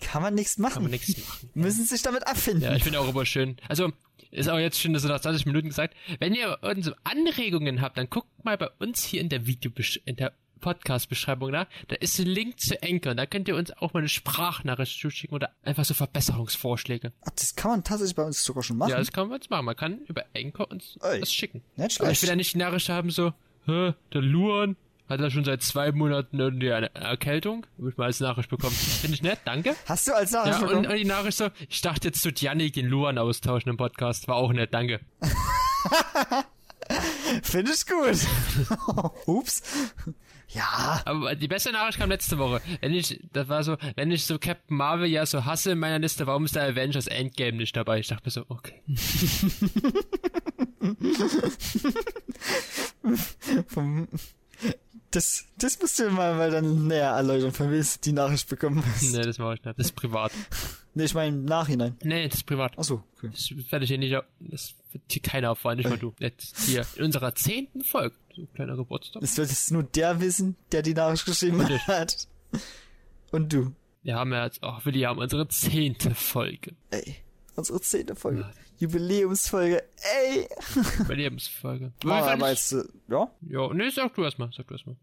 [0.00, 0.74] Kann man nichts machen.
[0.74, 1.50] Kann man nichts machen.
[1.54, 2.62] Müssen sich damit abfinden.
[2.62, 3.56] Ja, ich finde auch immer schön.
[3.68, 3.92] Also,
[4.30, 5.94] ist auch jetzt schon so nach 20 Minuten gesagt.
[6.18, 9.70] Wenn ihr unsere Anregungen habt, dann guckt mal bei uns hier in der Video,
[10.04, 11.66] in der Podcast-Beschreibung nach.
[11.88, 13.14] Da ist ein Link zu Anchor.
[13.14, 17.12] Da könnt ihr uns auch mal eine Sprachnachricht zuschicken oder einfach so Verbesserungsvorschläge.
[17.24, 18.90] Ach, das kann man tatsächlich bei uns sogar schon machen.
[18.90, 19.64] Ja, das kann man jetzt machen.
[19.66, 21.62] Man kann über Anchor uns Ey, was schicken.
[21.76, 22.22] nicht Aber ich schlecht.
[22.22, 23.32] will ja nicht die Nachricht haben, so,
[23.66, 24.76] hä, der Luan
[25.08, 27.66] hat er schon seit zwei Monaten irgendwie eine Erkältung.
[27.80, 28.74] Hab ich mal als Nachricht bekommen.
[28.74, 29.74] Finde ich nett, danke.
[29.86, 30.86] Hast du als Nachricht Ja, und, bekommen?
[30.86, 34.26] und die Nachricht so, ich dachte jetzt zu Janik den Luan austauschen im Podcast.
[34.28, 35.00] War auch nett, danke.
[37.42, 38.18] Finde ich gut.
[39.26, 39.62] Ups.
[40.50, 41.00] Ja.
[41.04, 42.60] Aber die beste Nachricht kam letzte Woche.
[42.80, 45.98] Wenn ich, das war so, wenn ich so Captain Marvel ja so hasse in meiner
[45.98, 47.98] Liste, warum ist der Avengers Endgame nicht dabei?
[47.98, 48.80] Ich dachte mir so, okay.
[53.68, 54.08] Vom,
[55.16, 59.02] das, das musst du mal, mal dann näher erläutern, von wem die Nachricht bekommen hast.
[59.14, 59.78] Nee, das mache ich nicht.
[59.78, 60.30] Das ist privat.
[60.92, 61.96] Nee, ich meine im Nachhinein.
[62.02, 62.78] Nee, das ist privat.
[62.78, 63.30] Achso, okay.
[63.32, 66.14] Das werde ich hier nicht, das wird hier keiner erfahren, nicht mal du.
[66.18, 68.14] Jetzt hier in unserer zehnten Folge.
[68.34, 69.22] So ein kleiner Geburtstag.
[69.22, 71.86] Es wird jetzt nur der wissen, der die Nachricht geschrieben Und ich.
[71.86, 72.28] hat.
[73.32, 73.72] Und du.
[74.02, 76.74] Wir haben ja jetzt auch, wir haben unsere zehnte Folge.
[76.90, 77.16] Ey.
[77.56, 78.50] Unsere zehnte Folge.
[78.78, 79.82] Jubiläumsfolge.
[80.26, 80.46] Ey.
[81.00, 81.92] Überlebensfolge.
[82.04, 82.76] Ah, aber jetzt,
[83.08, 83.30] ja.
[83.48, 84.96] Ja, nee, sag du erstmal, sag du erstmal.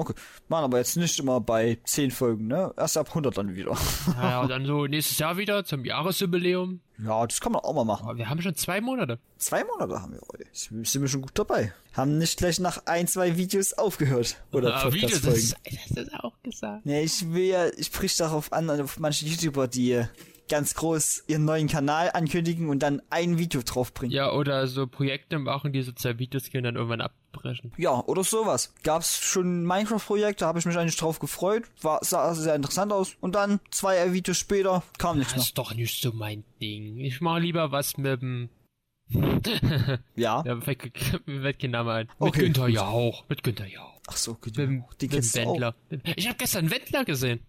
[0.00, 0.14] Okay.
[0.48, 2.72] Machen aber jetzt nicht immer bei 10 Folgen, ne?
[2.76, 3.76] Erst ab 100 dann wieder.
[4.16, 6.80] Naja, dann so nächstes Jahr wieder zum Jahresjubiläum.
[7.04, 8.04] Ja, das kann man auch mal machen.
[8.08, 9.18] Aber wir haben schon zwei Monate.
[9.38, 10.44] Zwei Monate haben wir heute.
[10.52, 11.72] Sind wir schon gut dabei.
[11.94, 14.36] Haben nicht gleich nach ein, zwei Videos aufgehört.
[14.52, 15.54] Oder Ah, Videos, das,
[15.94, 16.84] das ist auch gesagt.
[16.84, 20.02] Nee, ich will ja, ich sprich darauf an, auf manche YouTuber, die
[20.50, 24.14] ganz groß ihren neuen Kanal ankündigen und dann ein Video draufbringen.
[24.14, 27.72] Ja, oder so Projekte machen, die so zwei Videos gehen dann irgendwann abbrechen.
[27.78, 28.74] Ja, oder sowas.
[28.82, 31.64] Gab's schon Minecraft-Projekt, da habe ich mich eigentlich drauf gefreut.
[31.80, 33.16] War, sah sehr interessant aus.
[33.20, 35.44] Und dann, zwei Videos später, kam nichts Das mehr.
[35.46, 36.98] ist doch nicht so mein Ding.
[36.98, 38.50] Ich mache lieber was mit dem.
[40.16, 40.42] Ja.
[40.46, 40.82] Ja, fällt
[41.26, 42.06] mir fällt kein Name ein.
[42.06, 42.68] Mit Okay, Günther.
[42.68, 43.24] Jauch.
[43.28, 44.00] Mit Günther Jauch.
[44.06, 44.36] Ach so.
[44.44, 45.52] Mit, dem- Die mit kennst du auch.
[45.52, 45.74] Wendler.
[46.16, 47.40] Ich habe gestern Wendler gesehen.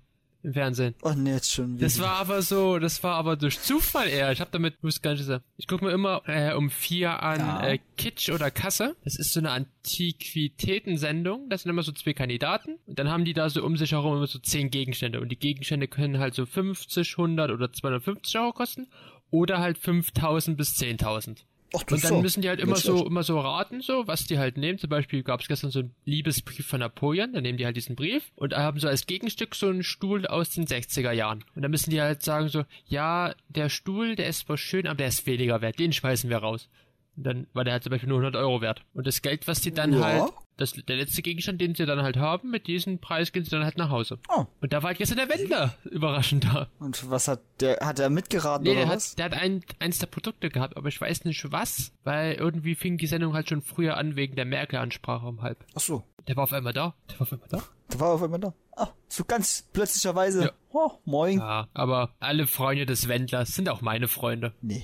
[0.43, 0.95] Im Fernsehen.
[1.03, 1.85] Oh nee, jetzt schon wieder.
[1.85, 4.31] Das war aber so, das war aber durch Zufall eher.
[4.31, 5.43] Ich habe damit, muss gar nicht sagen.
[5.57, 7.67] Ich gucke mir immer äh, um vier an Ja.
[7.67, 8.95] äh, Kitsch oder Kasse.
[9.03, 11.49] Das ist so eine Antiquitätensendung.
[11.49, 12.77] Das sind immer so zwei Kandidaten.
[12.87, 15.21] Und dann haben die da so um sich herum immer so zehn Gegenstände.
[15.21, 18.87] Und die Gegenstände können halt so 50, 100 oder 250 Euro kosten.
[19.29, 21.37] Oder halt 5000 bis 10.000.
[21.73, 22.21] Ach, Und dann so.
[22.21, 23.07] müssen die halt Nicht immer so, schlecht.
[23.07, 24.77] immer so raten, so, was die halt nehmen.
[24.77, 27.95] Zum Beispiel gab es gestern so einen Liebesbrief von Napoleon, dann nehmen die halt diesen
[27.95, 31.45] Brief und haben so als Gegenstück so einen Stuhl aus den 60er Jahren.
[31.55, 34.97] Und dann müssen die halt sagen so, ja, der Stuhl, der ist zwar schön, aber
[34.97, 36.67] der ist weniger wert, den schmeißen wir raus.
[37.15, 38.83] Und dann war der halt zum Beispiel nur 100 Euro wert.
[38.93, 40.01] Und das Geld, was die dann Ja.
[40.01, 43.51] halt, das, der letzte Gegenstand, den sie dann halt haben, mit diesem Preis gehen sie
[43.51, 44.19] dann halt nach Hause.
[44.29, 44.45] Oh.
[44.61, 46.69] Und da war halt gestern der Wendler überraschend da.
[46.79, 49.11] Und was hat der, hat er mitgeraten Nee, oder der was?
[49.11, 52.75] hat, der hat ein, eins der Produkte gehabt, aber ich weiß nicht was, weil irgendwie
[52.75, 55.65] fing die Sendung halt schon früher an wegen der Merkel-Ansprache um halb.
[55.75, 56.03] Ach so.
[56.27, 56.95] Der war auf einmal da.
[57.09, 57.63] Der war auf einmal da.
[57.89, 58.53] Da war auf einmal da.
[58.77, 60.43] Ah, so ganz plötzlicherweise.
[60.45, 60.51] Ja.
[60.71, 61.39] Oh, moin.
[61.39, 64.53] Ja, aber alle Freunde des Wendlers sind auch meine Freunde.
[64.61, 64.83] Nee.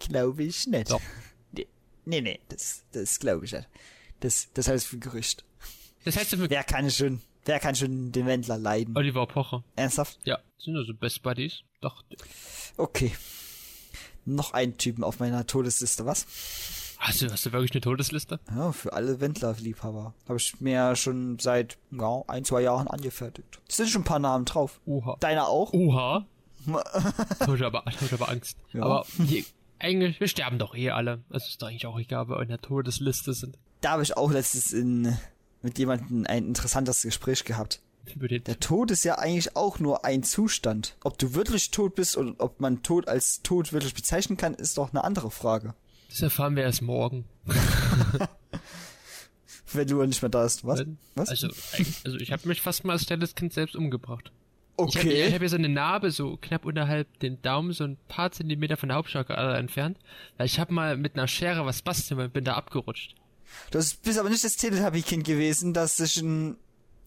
[0.00, 0.90] Glaube ich nicht.
[0.90, 1.00] Doch.
[2.04, 3.68] Nee, nee, das, das glaube ich nicht.
[4.20, 5.44] Das, das heißt für Gerücht.
[6.04, 8.96] Das heißt für Wer kann schon, wer kann schon den Wendler leiden?
[8.96, 9.64] Oliver Pocher.
[9.76, 10.18] Ernsthaft?
[10.24, 11.60] Ja, sind also Best Buddies.
[11.80, 12.04] Doch.
[12.76, 13.12] Okay.
[14.24, 16.26] Noch einen Typen auf meiner Todesliste, was?
[16.98, 18.40] Hast du, hast du wirklich eine Todesliste?
[18.54, 20.12] Ja, für alle Wendler-Liebhaber.
[20.28, 23.58] Habe ich mir schon seit, ja, ein, zwei Jahren angefertigt.
[23.66, 24.80] Es sind schon ein paar Namen drauf.
[24.84, 25.16] Oha.
[25.18, 25.72] Deiner auch?
[25.72, 26.26] Oha.
[26.66, 28.58] Hab ich aber, hab ich aber Angst.
[28.74, 28.82] Ja.
[28.82, 29.44] Aber hier,
[29.80, 31.22] eigentlich, wir sterben doch eh alle.
[31.30, 33.58] Es ist doch eigentlich auch egal, wir in der Todesliste sind.
[33.80, 35.16] Da habe ich auch letztens in,
[35.62, 37.80] mit jemandem ein interessantes Gespräch gehabt.
[38.16, 40.96] Der Tod ist ja eigentlich auch nur ein Zustand.
[41.04, 44.78] Ob du wirklich tot bist und ob man Tod als Tod wirklich bezeichnen kann, ist
[44.78, 45.74] doch eine andere Frage.
[46.08, 47.24] das erfahren wir erst morgen.
[49.72, 50.66] Wenn du nicht mehr da bist.
[50.66, 50.82] Was?
[51.14, 51.28] Was?
[51.28, 51.48] Also,
[52.04, 54.32] also ich habe mich fast mal als kleines Kind selbst umgebracht.
[54.88, 55.26] Ich habe okay.
[55.26, 58.76] ich hab hier so eine Narbe so knapp unterhalb den Daumen, so ein paar Zentimeter
[58.76, 59.98] von der Hauptschlagader entfernt.
[60.36, 63.14] Weil ich habe mal mit einer Schere was basteln und bin da abgerutscht.
[63.70, 66.56] Du bist aber nicht das Teletubby-Kind gewesen, das sich einen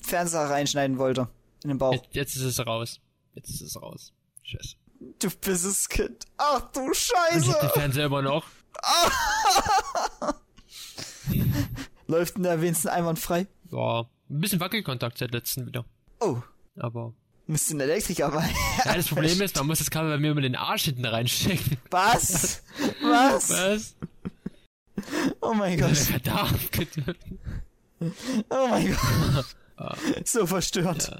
[0.02, 1.30] Fernseher reinschneiden wollte.
[1.64, 1.94] In den Bauch.
[1.94, 3.00] Jetzt, jetzt ist es raus.
[3.36, 4.14] Jetzt ist es raus.
[4.44, 4.76] Scheiße.
[5.20, 6.26] Du bist das Kind.
[6.38, 7.70] Ach du Und ich hab den Scheiße.
[7.70, 8.46] Fernseher immer noch.
[12.08, 13.48] Läuft in der wenigsten einwandfrei.
[13.72, 15.86] Ja, ein bisschen Wackelkontakt seit letzten wieder.
[16.20, 16.42] Oh,
[16.78, 17.14] Aber
[17.47, 18.49] müsst ein Elektriker bei.
[18.86, 21.77] ja, das Problem ist, man muss das Kabel bei mir immer den Arsch hinten reinstecken.
[21.91, 22.63] Was?
[23.01, 23.49] Was?
[23.49, 23.95] Was?
[25.41, 25.97] Oh mein Gott.
[25.97, 26.69] Verdammt.
[28.49, 29.45] Oh mein Gott.
[30.23, 31.12] So verstört.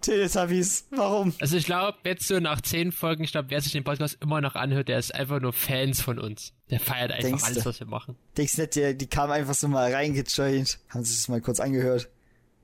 [0.00, 0.86] Teletubbies.
[0.90, 1.32] Warum?
[1.40, 4.40] Also ich glaube, jetzt so nach zehn Folgen, ich glaube, wer sich den Podcast immer
[4.40, 6.52] noch anhört, der ist einfach nur Fans von uns.
[6.70, 7.48] Der feiert einfach Denkste?
[7.48, 8.16] alles, was wir machen.
[8.36, 11.58] Denkst du nicht, die, die kamen einfach so mal reingejoint, haben sich das mal kurz
[11.58, 12.08] angehört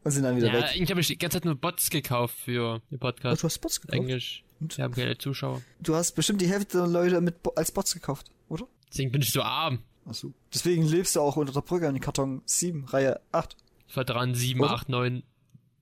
[0.04, 0.64] und sind dann wieder Ja, weg.
[0.74, 3.42] eigentlich habe ich die ganze Zeit nur Bots gekauft für den Oh, Podcast.
[3.42, 3.98] du hast Bots gekauft?
[3.98, 4.44] Englisch.
[4.60, 5.60] Wir haben keine Zuschauer.
[5.80, 8.66] Du hast bestimmt die Hälfte der Leute mit Bo als Bots gekauft, oder?
[8.90, 9.80] Deswegen bin ich so arm.
[10.06, 10.32] Achso.
[10.52, 13.56] Deswegen lebst du auch unter der Brücke in Karton 7, Reihe 8.
[13.88, 14.70] Ich war dran 7, Oder?
[14.72, 15.22] 8, 9,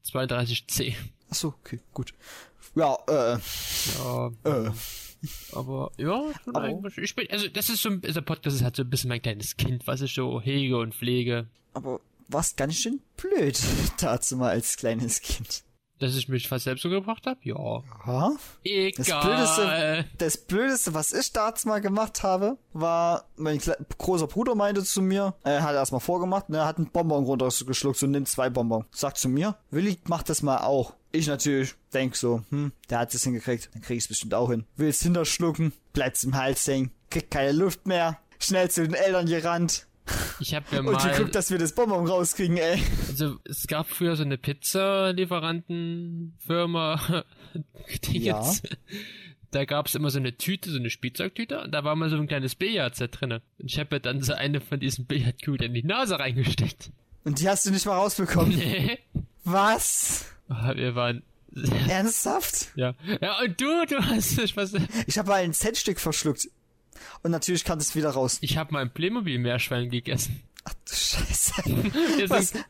[0.02, 0.96] 32 C.
[1.30, 2.12] Achso, okay, gut.
[2.74, 3.38] Ja, äh,
[3.98, 4.70] Ja, äh.
[5.52, 6.88] aber ja, Aber-.
[6.96, 9.20] Ich bin, also das ist so ein, dieser Podcast ist halt so ein bisschen mein
[9.22, 11.46] kleines Kind, was ich so hege und pflege.
[11.74, 12.00] Aber
[12.32, 13.60] warst ganz schön blöd
[14.00, 15.64] dazu mal als kleines Kind.
[16.00, 17.38] Dass ich mich fast selbst umgebracht habe?
[17.42, 17.82] Ja.
[18.06, 18.32] Ha?
[18.96, 19.22] Das Egal.
[19.22, 23.60] Blödeste, das Blödeste, was ich damals mal gemacht habe, war, mein
[23.98, 27.24] großer Bruder meinte zu mir, er hat erst mal vorgemacht, ne, er hat einen Bonbon
[27.24, 28.86] runtergeschluckt, so nimmt zwei Bonbon.
[28.90, 30.94] Sagt zu mir, Willi, mach das mal auch.
[31.12, 34.50] Ich natürlich denk so, hm, der hat es hingekriegt, dann krieg ich es bestimmt auch
[34.50, 34.64] hin.
[34.76, 39.86] Will's hinterschlucken, bleibt's im Hals hängen, kriegt keine Luft mehr, schnell zu den Eltern gerannt
[40.40, 42.80] Ich habe mir und mal, geguckt, dass wir das Bonbon rauskriegen, ey.
[43.08, 47.24] also es gab früher so eine Pizza-Lieferantenfirma.
[48.12, 48.48] Ja.
[49.50, 52.28] Da gab's immer so eine Tüte, so eine Spielzeugtüte, und da war mal so ein
[52.28, 53.42] kleines Billardset drinne.
[53.58, 56.92] Und ich habe mir dann so eine von diesen Billardkugeln in die Nase reingesteckt.
[57.24, 58.52] Und die hast du nicht mal rausbekommen.
[58.56, 58.98] Nee.
[59.42, 60.26] Was?
[60.48, 61.24] Ah, Wir waren.
[61.88, 62.68] Ernsthaft?
[62.76, 62.94] Ja.
[63.20, 64.72] Ja, und du, du hast nicht was.
[65.08, 66.48] Ich habe mal ein Centstück verschluckt.
[67.22, 68.38] Und natürlich kam es wieder raus.
[68.40, 70.42] Ich habe mal ein Playmobil-Meerschwein gegessen.
[70.64, 71.52] Ach du Scheiße.
[72.18, 72.64] Wir Was, sind-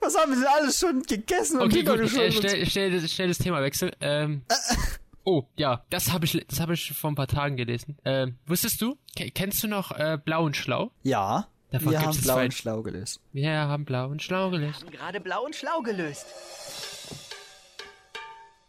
[0.00, 3.28] was haben wir denn alles schon gegessen und Okay, gut, äh, schnell, schnell, das- schnell
[3.28, 3.90] das Thema wechseln.
[4.00, 4.42] Ähm,
[5.24, 7.96] oh, ja, das habe ich, das habe ich vor ein paar Tagen gelesen.
[8.04, 8.98] Ähm, wusstest du?
[9.16, 10.90] Ke- kennst du noch äh, Blau und Schlau?
[11.04, 13.20] Ja, Davon wir haben blau zwei- und schlau gelöst.
[13.32, 14.90] Wir haben Blau und Schlau gelesen.
[14.90, 16.26] gerade blau und schlau gelöst.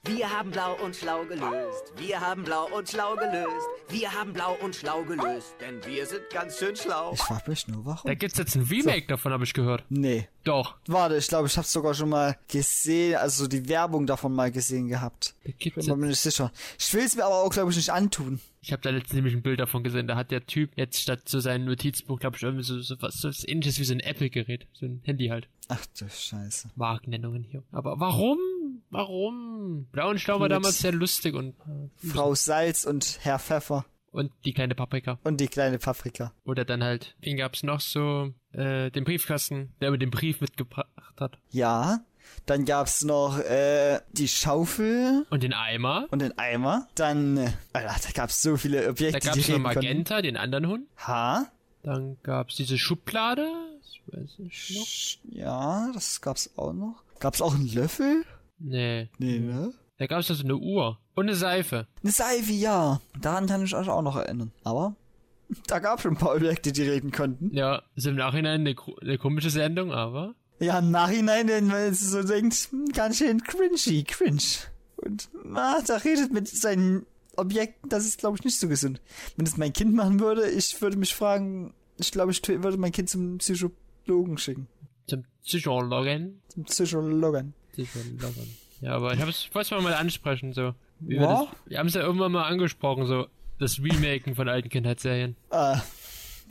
[0.08, 1.94] Wir haben blau und schlau gelöst.
[1.98, 3.68] Wir haben blau und schlau gelöst.
[3.90, 5.56] Wir haben blau und schlau gelöst.
[5.60, 7.14] Denn wir sind ganz schön schlau.
[7.14, 8.08] Ich frag mich nur, warum?
[8.08, 9.84] Da gibt's jetzt ein Remake davon, habe ich gehört.
[9.90, 10.28] Nee.
[10.44, 10.76] Doch.
[10.86, 14.90] Warte, ich glaube, ich habe sogar schon mal gesehen, also die Werbung davon mal gesehen
[14.90, 15.34] gehabt.
[15.44, 16.52] Da gibt's Bin mir nicht sicher.
[16.78, 18.40] Ich will es mir aber auch, glaube ich, nicht antun.
[18.62, 20.08] Ich habe da letztens nämlich ein Bild davon gesehen.
[20.08, 23.16] Da hat der Typ jetzt statt zu seinem Notizbuch, glaube ich, irgendwie so, so was
[23.16, 24.68] so was ähnliches wie so ein Apple-Gerät.
[24.74, 25.48] So ein Handy halt.
[25.68, 26.70] Ach du Scheiße.
[26.76, 27.64] Markennennungen hier.
[27.72, 28.38] Aber warum?
[28.96, 29.88] Warum?
[29.92, 31.56] Blau und Schlau war damals sehr lustig und,
[31.98, 35.20] Frau Salz und Herr Pfeffer und die kleine Paprika.
[35.24, 36.32] und die kleine Paprika.
[36.46, 40.88] Oder dann halt, wen gab's noch so, äh, den Briefkasten, der mir den Brief mitgebracht
[41.20, 41.38] hat.
[41.52, 42.00] Ja.
[42.48, 46.08] Dann gab's noch äh, die Schaufel Und den Eimer.
[46.10, 46.88] und den Eimer.
[46.96, 49.80] Dann, äh, Alter, da gab's so viele Da Objekte, die gab's noch reden konnten.
[49.80, 50.88] Magenta, den anderen Hund.
[51.06, 51.46] Ha?
[51.84, 53.48] Dann gab's diese Schublade.
[53.84, 54.72] Ich weiß nicht
[55.26, 55.34] noch.
[55.38, 57.04] Ja, das gab's auch noch.
[57.20, 58.26] Gab's auch einen Löffel?
[58.60, 59.10] Nee.
[59.18, 59.74] Nee, ne?
[59.98, 61.00] Da gab's also eine Uhr.
[61.16, 61.88] Und eine Seife.
[62.04, 63.00] Eine Seife, ja.
[63.22, 64.52] Daran kann ich euch auch noch erinnern.
[64.64, 64.96] Aber
[65.68, 67.54] da gab's schon ein paar Objekte, die reden konnten.
[67.54, 70.36] Ja, ist im Nachhinein eine, eine komische Sendung, aber.
[70.60, 74.42] Ja, im Nachhinein, wenn man so denkt, hm, ganz schön cringy, cringe.
[74.98, 79.02] Und, ah, da redet mit seinen Objekten, das ist, glaube ich, nicht so gesund.
[79.36, 82.92] Wenn das mein Kind machen würde, ich würde mich fragen, ich glaube, ich würde mein
[82.92, 84.68] Kind zum Psychologen schicken.
[85.08, 86.42] Zum Psychologen.
[86.48, 87.54] Zum Psychologen.
[87.84, 88.58] Psychologen.
[88.82, 90.74] Ja, aber ich hab's, ich wollte es mal ansprechen, so.
[91.00, 93.28] Wie wir, das, wir haben es ja irgendwann mal angesprochen, so.
[93.60, 95.36] Das Remaken von alten Kindheitsserien.
[95.50, 95.82] Ah,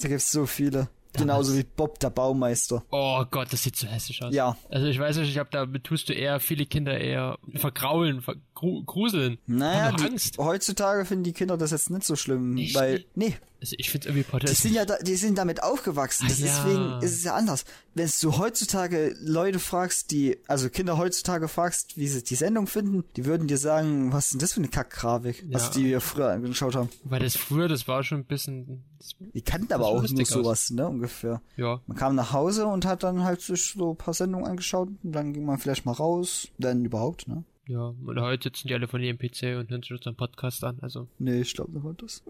[0.01, 0.89] da gibt's so viele.
[1.17, 2.83] Genauso wie Bob der Baumeister.
[2.91, 4.35] Oh Gott, das sieht so hässlich aus.
[4.35, 4.57] Ja.
[4.69, 8.83] Also ich weiß nicht, ich glaube, damit tust du eher viele Kinder eher vergraulen, vergru
[8.85, 9.39] gruseln.
[9.47, 12.75] Naja, die, heutzutage finden die Kinder das jetzt nicht so schlimm, Nicht?
[12.75, 14.57] weil, nee, Also ich find's irgendwie die potenziell.
[14.57, 16.37] sind ja da, die sind damit aufgewachsen, Ah, ja.
[16.45, 17.65] deswegen ist es ja anders.
[17.95, 23.05] Wenn du heutzutage Leute fragst, die, also Kinder heutzutage fragst, wie sie die Sendung finden,
[23.17, 25.71] die würden dir sagen, was ist denn das für eine Kackgrafik, was Ja.
[25.71, 26.91] die wir früher angeschaut haben.
[27.05, 28.85] Weil das früher, das war schon ein bisschen.
[29.33, 30.29] Die kannten aber auch nur lustig aus.
[30.35, 31.41] sowas, ne, ungefähr.
[31.57, 31.81] ja.
[31.87, 35.13] Man kam nach Hause und hat dann halt sich so ein paar Sendungen angeschaut und
[35.13, 37.45] dann ging man vielleicht mal raus, dann überhaupt, ne?
[37.67, 37.95] Ja.
[38.05, 40.79] Und heute sitzen die alle von ihrem PC und hören sich unseren Podcast an.
[40.81, 42.23] Also, Nee, ich glaube, das war das.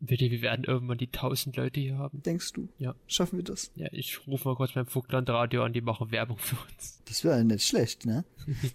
[0.00, 2.22] wir, wir werden irgendwann die 1000 Leute hier haben.
[2.22, 2.68] Denkst du?
[2.78, 2.94] Ja.
[3.06, 3.70] Schaffen wir das?
[3.76, 7.00] Ja, ich rufe mal kurz beim Vogtland Radio an, die machen Werbung für uns.
[7.06, 8.24] Das wäre nicht schlecht, ne?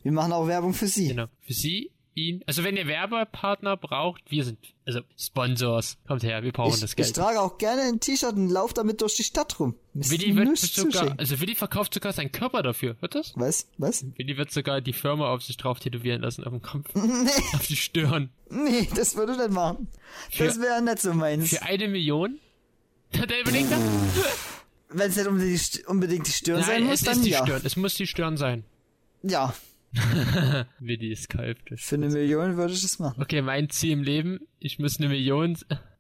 [0.04, 1.10] Wir machen auch Werbung für sie.
[1.10, 1.28] Genau.
[1.42, 1.92] Für Sie,
[2.28, 2.44] ihn.
[2.48, 5.98] Also wenn ihr Werbepartner braucht, wir sind, also Sponsors.
[6.08, 7.16] Kommt her, wir brauchen Ich, das ich Geld.
[7.16, 9.76] trage auch gerne ein T-Shirt und laufe damit durch die Stadt rum.
[9.94, 11.20] Müsst Willi wird sogar, zuschicken.
[11.20, 12.96] also Willi verkauft sogar seinen Körper dafür.
[13.00, 13.34] Hört das?
[13.36, 13.68] Was?
[13.78, 14.06] Was?
[14.18, 16.90] Willi wird sogar die Firma auf sich drauf tätowieren lassen auf dem Kopf.
[16.96, 18.30] Nee, auf die Stirn.
[18.50, 19.88] nee, das würde ich nicht machen.
[20.38, 21.50] Das Für- wäre nicht so meins.
[21.50, 22.40] Für eine Million?
[23.18, 23.70] Hat er überlegt?
[24.92, 27.44] Wenn es nicht unbedingt, die St- unbedingt die Stirn sein Nein, muss, es dann ja.
[27.46, 27.62] Stirn.
[27.64, 28.64] Es muss die Stirn sein.
[29.22, 29.54] Ja,
[30.80, 31.58] Willi ist kalt.
[31.76, 33.22] für eine Million würde ich das machen.
[33.22, 35.58] Okay, mein Ziel im Leben, ich muss eine Million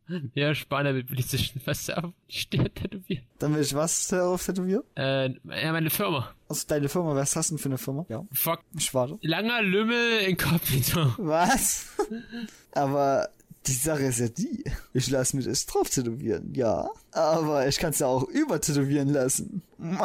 [0.36, 3.25] mehr sparen, damit Willi sich was auf die Stirn tätowieren.
[3.39, 4.84] Dann will ich was darauf tätowieren?
[4.95, 6.34] Äh, ja, meine Firma.
[6.47, 8.06] Also deine Firma, was hast du denn für eine Firma?
[8.10, 8.25] Ja.
[8.32, 8.62] Fuck.
[8.78, 9.17] Ich warte.
[9.21, 11.13] Langer Lümmel inkognito.
[11.17, 11.95] Was?
[12.71, 13.30] Aber
[13.69, 14.63] die Sache ist ja die.
[14.93, 16.89] Ich lasse mir das drauf tätowieren, ja.
[17.12, 19.62] Aber ich kann es ja auch übertätowieren lassen.
[19.77, 19.99] Dann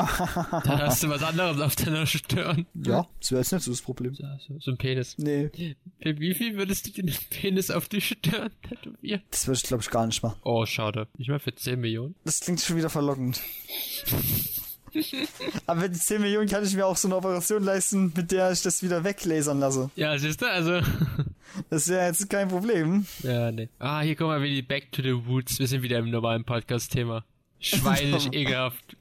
[0.82, 2.66] hast du was anderes auf deiner Stirn.
[2.74, 4.12] Ja, das wäre jetzt nicht so das Problem.
[4.14, 5.16] Ja, so, so ein Penis.
[5.18, 5.50] Nee,
[6.00, 9.22] Für wie viel würdest du dir den Penis auf die Stirn tätowieren?
[9.30, 10.38] das würde ich glaube ich gar nicht machen.
[10.44, 11.08] Oh, schade.
[11.16, 12.14] Nicht mal für 10 Millionen?
[12.24, 13.40] Das klingt schon wieder verlockend.
[15.66, 18.62] Aber mit 10 Millionen kann ich mir auch so eine Operation leisten, mit der ich
[18.62, 19.90] das wieder weglasern lasse.
[19.96, 20.80] Ja, siehst du, also.
[21.70, 23.06] Das wäre jetzt kein Problem.
[23.22, 23.68] ja, nee.
[23.78, 25.60] Ah, hier kommen wir wieder Back to the Woods.
[25.60, 27.24] Wir sind wieder im normalen Podcast-Thema.
[27.60, 28.96] Schweinig, ekelhaft,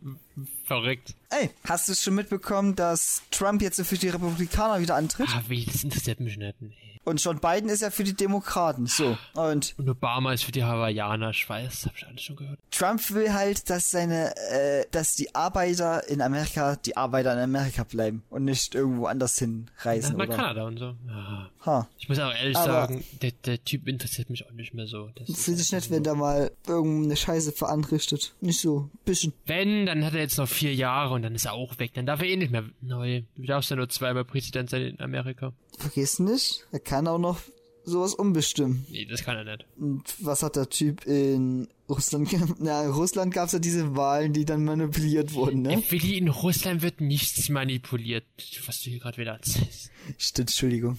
[0.64, 1.16] verrückt.
[1.32, 5.30] Ey, hast du schon mitbekommen, dass Trump jetzt für die Republikaner wieder antritt?
[5.34, 6.62] Ah, wie, das interessiert mich nicht.
[6.62, 6.93] Nee.
[7.06, 8.86] Und John Biden ist ja für die Demokraten.
[8.88, 9.18] So.
[9.36, 11.32] Und Und Obama ist für die Hawaiianer.
[11.32, 12.60] Ich weiß, das hab ich alles schon gehört.
[12.72, 17.84] Trump will halt, dass seine, äh, dass die Arbeiter in Amerika, die Arbeiter in Amerika
[17.84, 20.18] bleiben und nicht irgendwo anders hinreisen.
[20.18, 20.36] Nach oder?
[20.36, 20.96] Kanada und so.
[21.08, 21.50] Ja.
[21.66, 21.88] Ha.
[21.98, 25.10] Ich muss auch ehrlich Aber- sagen, der, der Typ interessiert mich auch nicht mehr so.
[25.16, 28.34] Das ist Finde ich nett, wenn der mal irgendeine Scheiße veranrichtet.
[28.42, 29.34] Nicht so, bisschen.
[29.46, 31.92] Wenn, dann hat er jetzt noch vier Jahre und dann ist er auch weg.
[31.96, 33.24] Dann darf er eh nicht mehr neu.
[33.36, 35.54] Du darfst ja nur zweimal Präsident sein in Amerika.
[35.80, 37.40] Vergiss nicht, er kann auch noch
[37.86, 38.86] sowas umbestimmen.
[38.90, 39.66] Nee, das kann er nicht.
[39.78, 42.56] Und was hat der Typ in Russland gemacht?
[42.60, 45.84] Na, in Russland gab es ja diese Wahlen, die dann manipuliert wurden, ne?
[45.90, 48.26] Willi, in Russland wird nichts manipuliert,
[48.66, 49.92] was du hier gerade wieder erzählst.
[50.18, 50.98] Stimmt, Entschuldigung.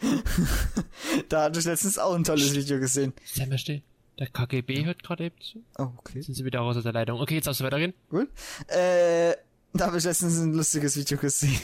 [1.28, 3.12] da hatte ich letztens auch ein tolles Video gesehen.
[3.24, 3.82] Sei mal still.
[4.18, 5.64] Der KGB hört gerade eben zu.
[5.78, 6.20] Oh, okay.
[6.20, 7.20] Sind sie wieder raus aus der Leitung.
[7.20, 7.94] Okay, jetzt darfst du weitergehen.
[8.10, 8.28] Gut.
[8.66, 9.34] Äh,
[9.72, 11.58] da habe ich letztens ein lustiges Video gesehen.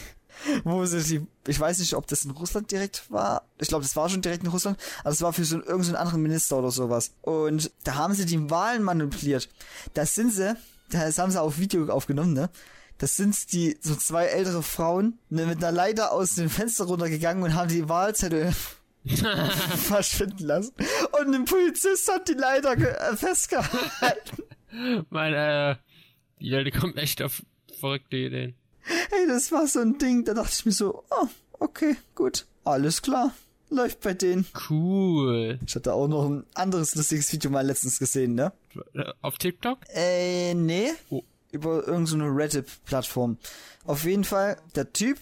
[0.65, 3.43] Wo sie die, ich weiß nicht, ob das in Russland direkt war.
[3.59, 5.97] Ich glaube, das war schon direkt in Russland, aber es war für so irgendeinen so
[5.97, 7.13] anderen Minister oder sowas.
[7.23, 9.49] Und da haben sie die Wahlen manipuliert.
[9.95, 10.57] Das sind sie,
[10.91, 12.51] das haben sie auf Video aufgenommen, ne?
[12.99, 17.43] Das sind die, so zwei ältere Frauen, ne, mit einer Leiter aus dem Fenster runtergegangen
[17.43, 18.55] und haben die Wahlzettel
[19.77, 20.73] verschwinden lassen.
[21.21, 24.43] Und ein Polizist hat die Leiter äh, festgehalten.
[25.11, 25.77] Mein, äh,
[26.41, 27.43] die Leute kommen echt auf
[27.79, 28.55] verrückte Ideen.
[29.11, 31.27] Hey, das war so ein Ding, da dachte ich mir so, oh,
[31.59, 33.33] okay, gut, alles klar,
[33.71, 34.47] läuft bei denen.
[34.71, 35.59] Cool.
[35.67, 38.53] Ich hatte auch noch ein anderes lustiges Video mal letztens gesehen, ne?
[39.23, 39.79] Auf TikTok?
[39.95, 41.23] Äh, nee, Oh.
[41.51, 43.39] über irgendeine so eine Reddit-Plattform.
[43.85, 45.19] Auf jeden Fall, der Typ,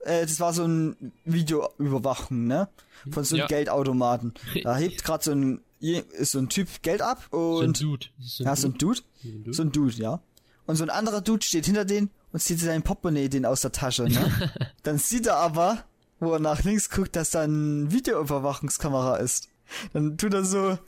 [0.00, 2.68] äh, das war so ein Videoüberwachung, ne?
[3.10, 3.46] Von so einem Ja.
[3.48, 4.34] Geldautomaten.
[4.64, 8.06] Da hebt gerade so ein, ist so ein Typ Geld ab So ein und, Dude.
[8.18, 9.52] Das ist ja, so ein Dude, Dude.
[9.52, 10.20] so ein Dude, ja.
[10.66, 13.72] Und so ein anderer Dude steht hinter denen und zieht sein Portemonnaie den aus der
[13.72, 14.50] Tasche, ne?
[14.82, 15.84] Dann sieht er aber,
[16.20, 19.48] wo er nach links guckt, dass da eine Videoüberwachungskamera ist.
[19.92, 20.78] Dann tut er so,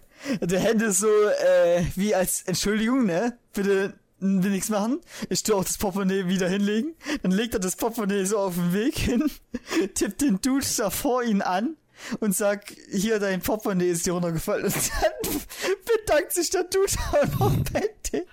[0.40, 3.37] die Hände so, äh, wie als Entschuldigung, ne?
[3.52, 5.00] Bitte will nichts machen.
[5.28, 6.94] Ich tue auch das Portemonnaie wieder hinlegen.
[7.22, 9.30] Dann legt er das Portemonnaie so auf den Weg hin,
[9.94, 11.76] tippt den Dude da vor ihn an
[12.20, 14.64] und sagt, hier, dein Portemonnaie ist dir runtergefallen.
[14.64, 15.40] Und dann
[16.07, 16.92] bedankt sich der Dude
[17.38, 18.24] noch bei dem.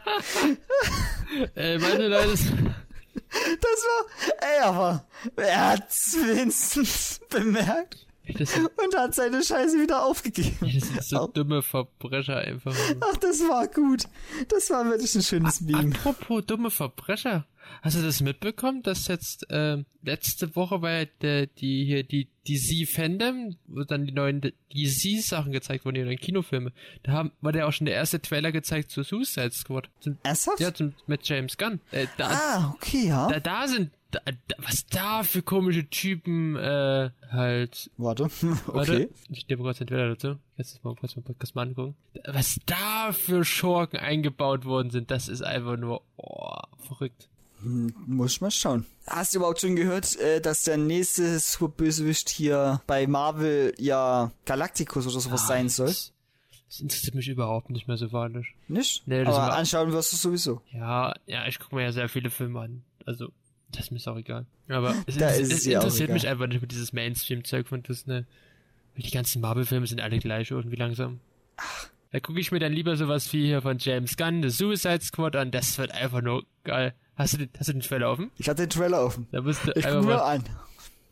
[1.55, 2.37] Äh, meine Leute,
[3.13, 8.07] Das war, ey, aber er hat's wenigstens bemerkt
[8.39, 10.57] sind, und hat seine Scheiße wieder aufgegeben.
[10.61, 12.75] das sind so dumme Verbrecher einfach.
[13.01, 14.03] Ach, das war gut.
[14.47, 15.95] Das war wirklich ein schönes Meme.
[15.95, 17.45] Apropos dumme Verbrecher.
[17.81, 22.27] Hast du das mitbekommen, dass jetzt ähm, letzte Woche war ja der, die hier die
[22.47, 26.73] DC Fandom, wo dann die neuen DC Sachen gezeigt wurden, die neuen Kinofilme.
[27.03, 29.89] Da haben, war der auch schon der erste Trailer gezeigt zu Suicide Squad.
[29.99, 30.59] Zum, Ernsthaft?
[30.59, 31.79] ja, zum, mit James Gunn.
[31.91, 33.27] Äh, da, Ah, okay, ja.
[33.29, 38.23] da, da sind da, da, was da für komische Typen äh, halt Warte.
[38.65, 39.09] Warte, Okay.
[39.29, 40.35] ich nehme kurz den Trailer dazu.
[40.57, 41.95] Kannst du mal kurz mal Podcast mal angucken.
[42.27, 47.29] Was da für Schurken eingebaut worden sind, das ist einfach nur oh, verrückt.
[47.63, 48.85] Muss ich mal schauen.
[49.07, 55.05] Hast du überhaupt schon gehört, äh, dass der nächste Superbösewicht hier bei Marvel ja Galacticus
[55.07, 55.87] oder sowas sein soll?
[55.87, 56.11] Das,
[56.79, 58.47] interessiert mich überhaupt nicht mehr so wahnsinnig.
[58.69, 59.03] Nicht?
[59.05, 60.61] Nee, das Aber war- anschauen wirst du sowieso.
[60.71, 62.83] Ja, ja, ich gucke mir ja sehr viele Filme an.
[63.05, 63.29] Also,
[63.71, 64.45] das ist mir auch egal.
[64.69, 67.83] Aber es, Da es, ist es es interessiert mich einfach nicht mit dieses Mainstream-Zeug von
[67.83, 68.23] Disney.
[68.95, 71.19] Weil Die ganzen Marvel-Filme sind alle gleich irgendwie langsam.
[72.11, 75.35] Da gucke ich mir dann lieber sowas wie hier von James Gunn, The Suicide Squad
[75.35, 75.51] an.
[75.51, 76.93] Das wird einfach nur geil.
[77.21, 78.31] Hast du den, hast du den Trailer offen?
[78.37, 79.27] Ich hatte den Trailer offen.
[79.31, 80.43] Da musst du Ich guck mir mal an.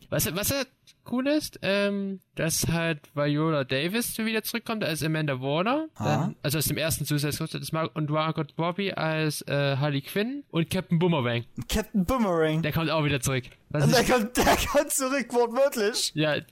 [0.08, 0.66] Was, was halt
[1.12, 5.86] cool ist, ähm, dass halt Viola Davis wieder zurückkommt als Amanda Warner.
[5.96, 10.00] Dann, also aus dem ersten Suicide Squad das Mar und Margot Robbie als äh, Harley
[10.00, 11.44] Quinn und Captain Boomerang.
[11.68, 12.62] Captain Boomerang.
[12.62, 13.44] Der kommt auch wieder zurück.
[13.68, 16.10] Was der kommt, der kommt zurück, wortwörtlich.
[16.14, 16.34] ja,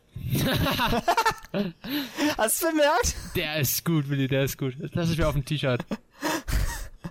[2.38, 3.16] Hast du bemerkt?
[3.34, 4.76] der ist gut, Willi, der ist gut.
[4.80, 5.84] Das lasse ich mir auf dem T-Shirt.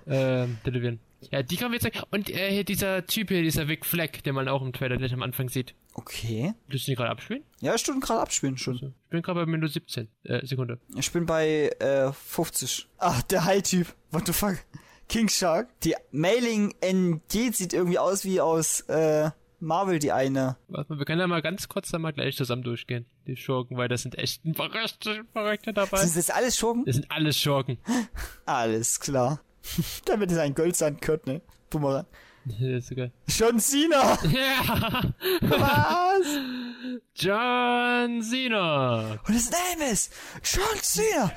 [0.08, 1.00] ähm, tätowieren.
[1.32, 2.04] Ja, die kommen jetzt zurück.
[2.12, 5.14] Und äh, hier dieser Typ hier, dieser Vic Fleck, den man auch im Trailer gleich
[5.14, 5.74] am Anfang sieht.
[5.94, 6.54] Okay.
[6.68, 7.44] Willst du den gerade abspielen?
[7.60, 8.76] Ja, ich tue gerade abspielen schon.
[8.76, 10.08] Ich bin gerade bei Minute 17.
[10.24, 10.80] Äh, Sekunde.
[10.96, 12.88] Ich bin bei äh, 50.
[13.00, 13.88] Ach, der High-Typ.
[14.12, 14.58] What the fuck?
[15.10, 15.70] King Shark.
[15.82, 20.58] Die Mailing NG sieht irgendwie aus wie aus äh, Marvel, die eine.
[20.68, 23.06] Warte mal, wir können ja mal ganz kurz da mal gleich zusammen durchgehen.
[23.26, 26.06] Die Schurken, weil das sind echt ein verrückte, verrückte dabei.
[26.06, 26.86] Sind das alles Schurken?
[26.86, 27.78] Das sind alles Schurken.
[28.46, 29.42] Alles klar.
[30.06, 31.42] Damit ist ein Goldsand Kurt, ne?
[31.70, 32.06] Boomerang.
[32.46, 33.12] Das ist so geil.
[33.28, 34.18] John Cena!
[34.32, 35.04] Ja!
[35.42, 36.28] Was?
[37.14, 39.20] John Cena!
[39.28, 40.10] Und his name is
[40.42, 41.32] John Cena!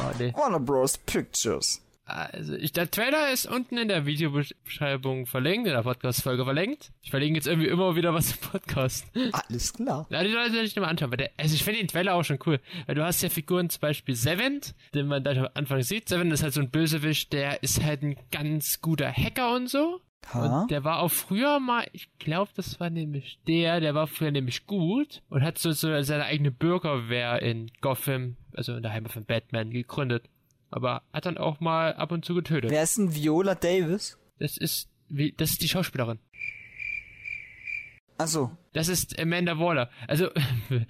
[0.00, 0.32] Oh, nee.
[0.34, 0.96] Warner Bros.
[0.98, 1.80] Pictures.
[2.06, 6.92] Also, ich, der Trailer ist unten in der Videobeschreibung verlinkt, in der Podcast-Folge verlinkt.
[7.02, 9.06] Ich verlinke jetzt irgendwie immer wieder was im Podcast.
[9.32, 10.06] Alles klar.
[10.10, 11.10] Ja, die Leute sollen sich mal anschauen.
[11.10, 12.60] Weil der, also ich finde den Trailer auch schon cool.
[12.86, 14.60] Weil du hast ja Figuren zum Beispiel Seven,
[14.92, 16.08] den man da am Anfang sieht.
[16.08, 20.00] Seven ist halt so ein Bösewicht, der ist halt ein ganz guter Hacker und so.
[20.32, 20.62] Ha?
[20.62, 24.30] Und der war auch früher mal, ich glaube, das war nämlich der, der war früher
[24.30, 29.12] nämlich gut und hat so, so seine eigene Bürgerwehr in Gotham, also in der Heimat
[29.12, 30.24] von Batman, gegründet.
[30.74, 32.68] Aber hat dann auch mal ab und zu getötet.
[32.68, 34.18] Wer ist denn Viola Davis?
[34.40, 36.18] Das ist, wie, das ist die Schauspielerin.
[38.18, 38.50] Achso.
[38.72, 39.88] Das ist Amanda Waller.
[40.08, 40.30] Also,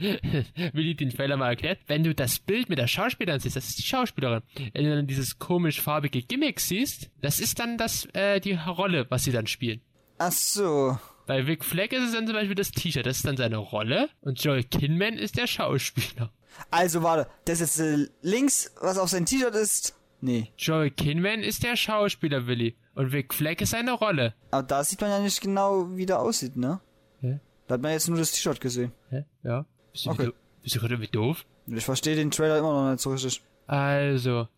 [0.72, 3.78] Willi den Trailer mal erklärt, wenn du das Bild mit der Schauspielerin siehst, das ist
[3.78, 4.41] die Schauspielerin.
[4.72, 9.05] Wenn du dann dieses komisch farbige Gimmick siehst, das ist dann das, äh, die Rolle,
[9.11, 9.82] was sie dann spielen.
[10.16, 10.99] Ach so.
[11.26, 14.09] Bei Vic Fleck ist es dann zum Beispiel das T-Shirt, das ist dann seine Rolle
[14.22, 16.32] und Joel Kinman ist der Schauspieler.
[16.71, 19.95] Also warte, das ist äh, links, was auf sein T-Shirt ist.
[20.21, 20.53] Nee.
[20.57, 22.77] Joel Kinman ist der Schauspieler, Willi.
[22.95, 24.35] Und Vic Fleck ist seine Rolle.
[24.51, 26.81] Aber da sieht man ja nicht genau, wie der aussieht, ne?
[27.21, 27.41] Hä?
[27.67, 28.93] Da hat man jetzt nur das T-Shirt gesehen.
[29.11, 29.25] Hä?
[29.43, 29.67] Ja?
[29.93, 30.31] Bist du, okay.
[30.63, 31.45] bist du gerade irgendwie doof?
[31.67, 33.43] Ich verstehe den Trailer immer noch nicht so richtig.
[33.67, 34.49] Also,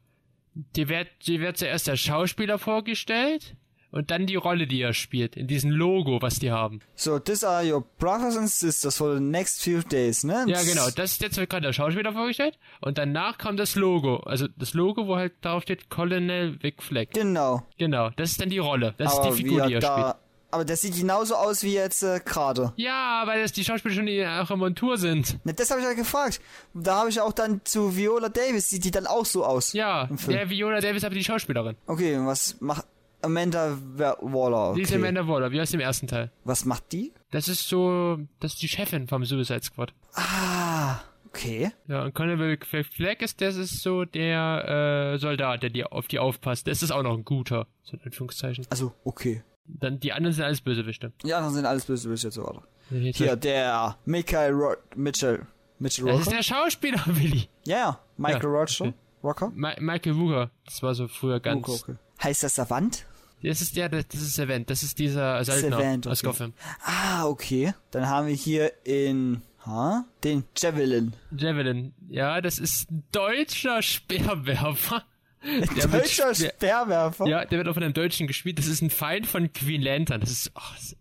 [0.54, 3.56] dir wird, dir wird zuerst der Schauspieler vorgestellt
[3.96, 6.80] und dann die Rolle, die er spielt, in diesem Logo, was die haben.
[6.94, 10.44] So, these are your brothers and sisters for the next few days, ne?
[10.46, 14.16] Ja, genau, das ist jetzt gerade der Schauspieler vorgestellt und danach kommt das Logo.
[14.18, 17.12] Also das Logo, wo halt drauf steht Colonel Vic Fleck.
[17.14, 17.62] Genau.
[17.78, 18.94] Genau, das ist dann die Rolle.
[18.98, 20.14] Das aber ist die Figur, die er spielt.
[20.50, 22.74] aber das sieht genauso aus wie jetzt äh, gerade.
[22.76, 25.38] Ja, weil das die Schauspieler schon in ihrer Montur sind.
[25.46, 26.40] Ne, das habe ich ja gefragt.
[26.74, 29.72] Da habe ich auch dann zu Viola Davis, sieht die dann auch so aus.
[29.72, 31.76] Ja, der Viola Davis aber die Schauspielerin.
[31.86, 32.84] Okay, was macht
[33.26, 34.74] Amanda Wa- Waller?
[34.74, 34.98] Die ist Okay.
[35.00, 36.30] Amanda Waller, wie aus dem ersten Teil.
[36.44, 37.12] Was macht die?
[37.30, 39.92] Das ist so, das ist die Chefin vom Suicide Squad.
[40.14, 41.70] Ah, okay.
[41.88, 46.18] Ja, und Colonel Fleck ist, das ist so der äh, Soldat, der die, auf die
[46.18, 46.66] aufpasst.
[46.66, 48.66] Das ist auch noch ein guter, so in Anführungszeichen.
[48.70, 49.42] Also, okay.
[49.66, 51.12] Dann die anderen sind alles Bösewichte.
[51.24, 52.62] Die anderen sind alles böse bis jetzt so weiter.
[52.88, 55.44] Hier, Hier, der Michael Ro Mitchell.
[55.80, 56.36] Mitchell Das ist Rocker?
[56.36, 57.48] der Schauspieler, Willi.
[57.66, 58.00] Ja, ja.
[58.16, 58.84] Michael Ja, Roger.
[58.86, 58.94] okay.
[59.24, 59.52] Rocker?
[59.56, 60.50] Ma Michael Wooger.
[60.66, 61.68] Das war so früher ganz.
[61.68, 61.94] Okay, okay.
[62.22, 63.04] Heißt das Savant?
[63.42, 64.68] Das ist der, das ist Savant.
[64.70, 65.78] Das ist dieser Söldner
[66.10, 66.26] aus okay.
[66.26, 66.52] Gotham.
[66.84, 67.74] Ah, okay.
[67.90, 70.04] Dann haben wir hier in, ha?
[70.24, 71.12] Den Javelin.
[71.36, 71.94] Javelin.
[72.08, 75.04] Ja, das ist ein deutscher Speerwerfer.
[75.76, 77.26] Der Deutscher Speer- Speerwerfer?
[77.28, 78.58] Ja, der wird auch von einem Deutschen gespielt.
[78.58, 80.20] Das ist ein Feind von Queen Lantern.
[80.20, 80.96] Das ist, ach, das-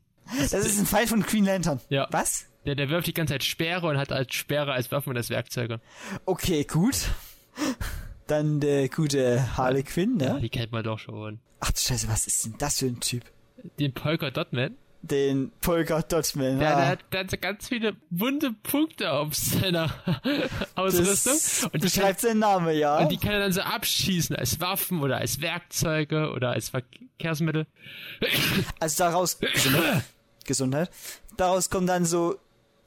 [0.52, 1.80] Das ist ein Feind von Queen Lantern.
[1.90, 2.08] Ja.
[2.12, 2.46] Was?
[2.66, 5.30] der, der wirft die ganze Zeit Speere und hat als Speere als Waffen und als
[5.32, 5.80] Werkzeuge.
[6.26, 6.96] Okay, gut.
[8.28, 10.42] Dann der gute Harley Quinn, Ja, ne?
[10.42, 11.40] die kennt man doch schon.
[11.66, 13.24] Ach du Scheiße, was ist denn das für ein Typ?
[13.80, 14.78] Den Polka Dotman.
[15.02, 16.60] Den Polka Dotman.
[16.60, 16.80] Der, ah.
[16.80, 19.92] der hat ganz, ganz viele bunte Punkte auf seiner
[20.76, 21.34] Ausrüstung.
[21.34, 23.00] das Und die, kann, beschreibt seinen Namen, ja.
[23.00, 27.66] und die kann er dann so abschießen als Waffen oder als Werkzeuge oder als Verkehrsmittel.
[28.80, 30.04] Also daraus Gesundheit.
[30.46, 30.92] Gesundheit.
[31.36, 32.38] Daraus kommen dann so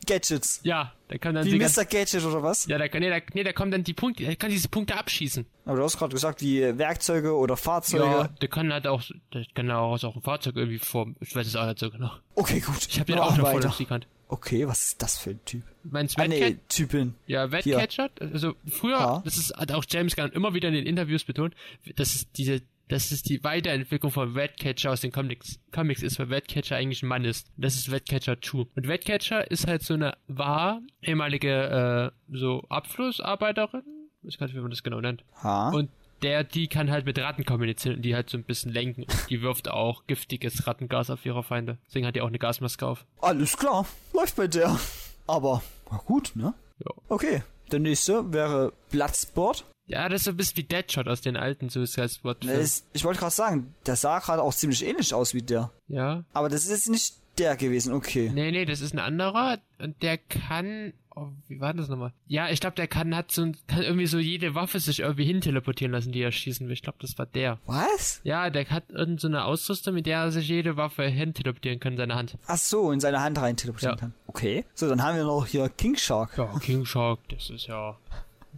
[0.08, 0.60] Gadgets.
[0.64, 1.84] Ja, da kann dann Wie die Mr.
[1.84, 2.66] Gadget oder was?
[2.66, 4.96] ja, da kann, nee, da, nee, da kommen dann die Punkte, er kann diese Punkte
[4.96, 5.46] abschießen.
[5.64, 8.04] Aber du hast gerade gesagt, wie Werkzeuge oder Fahrzeuge.
[8.04, 9.02] Ja, der kann halt auch,
[9.32, 12.10] der kann auch auch ein Fahrzeug irgendwie vor, ich weiß es auch nicht so genau.
[12.34, 12.86] Okay, gut.
[12.88, 13.66] Ich habe den auch noch voll weiter.
[13.68, 14.06] im Stiefhand.
[14.30, 15.62] Okay, was ist das für ein Typ?
[15.84, 16.68] Meinst Ah, du nee, Wetcat?
[16.68, 17.14] Typin.
[17.26, 19.22] Ja, Wetcatcher, also früher, Ja.
[19.24, 21.54] das ist, hat auch James Gunn immer wieder in den Interviews betont,
[21.96, 25.60] das ist diese, das ist die Weiterentwicklung von Wetcatcher aus den Comics.
[25.72, 27.50] Comics ist, weil Wetcatcher eigentlich ein Mann ist.
[27.56, 28.66] Das ist Wetcatcher 2.
[28.74, 33.82] Und Wetcatcher ist halt so eine, war ehemalige, äh, so Abflussarbeiterin,
[34.22, 35.24] ich weiß gar nicht, wie man das genau nennt.
[35.42, 35.70] Ha?
[35.70, 35.90] Und
[36.22, 39.02] der, die kann halt mit Ratten kommunizieren und die halt so ein bisschen lenken.
[39.02, 41.78] Und die wirft auch giftiges Rattengas auf ihre Feinde.
[41.86, 43.06] Deswegen hat die auch eine Gasmaske auf.
[43.20, 44.78] Alles klar, läuft bei der.
[45.26, 45.62] Aber,
[46.06, 46.54] gut, ne?
[46.84, 46.90] Ja.
[47.08, 49.64] Okay, der nächste wäre Bloodsport.
[49.88, 53.04] Ja, das ist so ein bisschen wie Deadshot aus den alten Suicide Squad ist, ich
[53.04, 55.70] wollte gerade sagen, der sah gerade auch ziemlich ähnlich aus wie der.
[55.88, 56.24] Ja.
[56.32, 58.30] Aber das ist jetzt nicht der gewesen, okay.
[58.32, 60.92] Nee, nee, das ist ein anderer und der kann.
[61.14, 62.12] Oh, wie war das nochmal?
[62.28, 65.40] Ja, ich glaube, der kann hat so kann irgendwie so jede Waffe sich irgendwie hin
[65.40, 66.72] teleportieren lassen, die er schießen will.
[66.72, 67.58] Ich glaube, das war der.
[67.66, 68.20] Was?
[68.22, 71.80] Ja, der hat irgend so eine Ausrüstung, mit der er sich jede Waffe hin teleportieren
[71.80, 72.38] kann in seine Hand.
[72.46, 74.00] Ach so, in seine Hand rein teleportieren Ja.
[74.00, 74.14] kann.
[74.28, 74.64] Okay.
[74.74, 76.38] So, dann haben wir noch hier King Shark.
[76.38, 77.96] Ja, King Shark, das ist ja.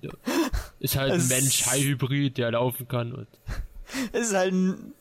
[0.03, 0.11] Ja.
[0.79, 3.29] Ist halt ein Mensch-Hai-Hybrid, der laufen kann und
[4.13, 4.93] Es ist halt ein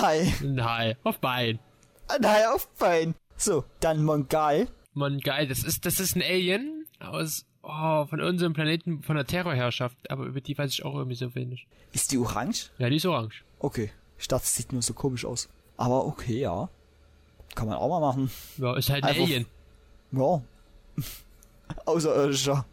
[0.00, 0.32] Hai.
[0.42, 1.58] ein Hai auf Bein.
[2.08, 3.14] Ein Hai auf Bein.
[3.36, 4.68] So, dann Mongal.
[4.94, 9.26] Mann, geil, das ist, das ist ein Alien aus, oh, von unserem Planeten, von der
[9.26, 11.66] Terrorherrschaft, aber über die weiß ich auch irgendwie so wenig.
[11.92, 12.70] Ist die orange?
[12.78, 13.44] Ja, die ist orange.
[13.58, 13.90] Okay.
[14.18, 15.48] Ich dachte, es sieht nur so komisch aus.
[15.76, 16.70] Aber okay, ja.
[17.54, 18.30] Kann man auch mal machen.
[18.56, 19.46] Ja, ist halt ein Einfach- Alien.
[20.12, 20.40] Ja.
[21.84, 22.64] Außerirdischer.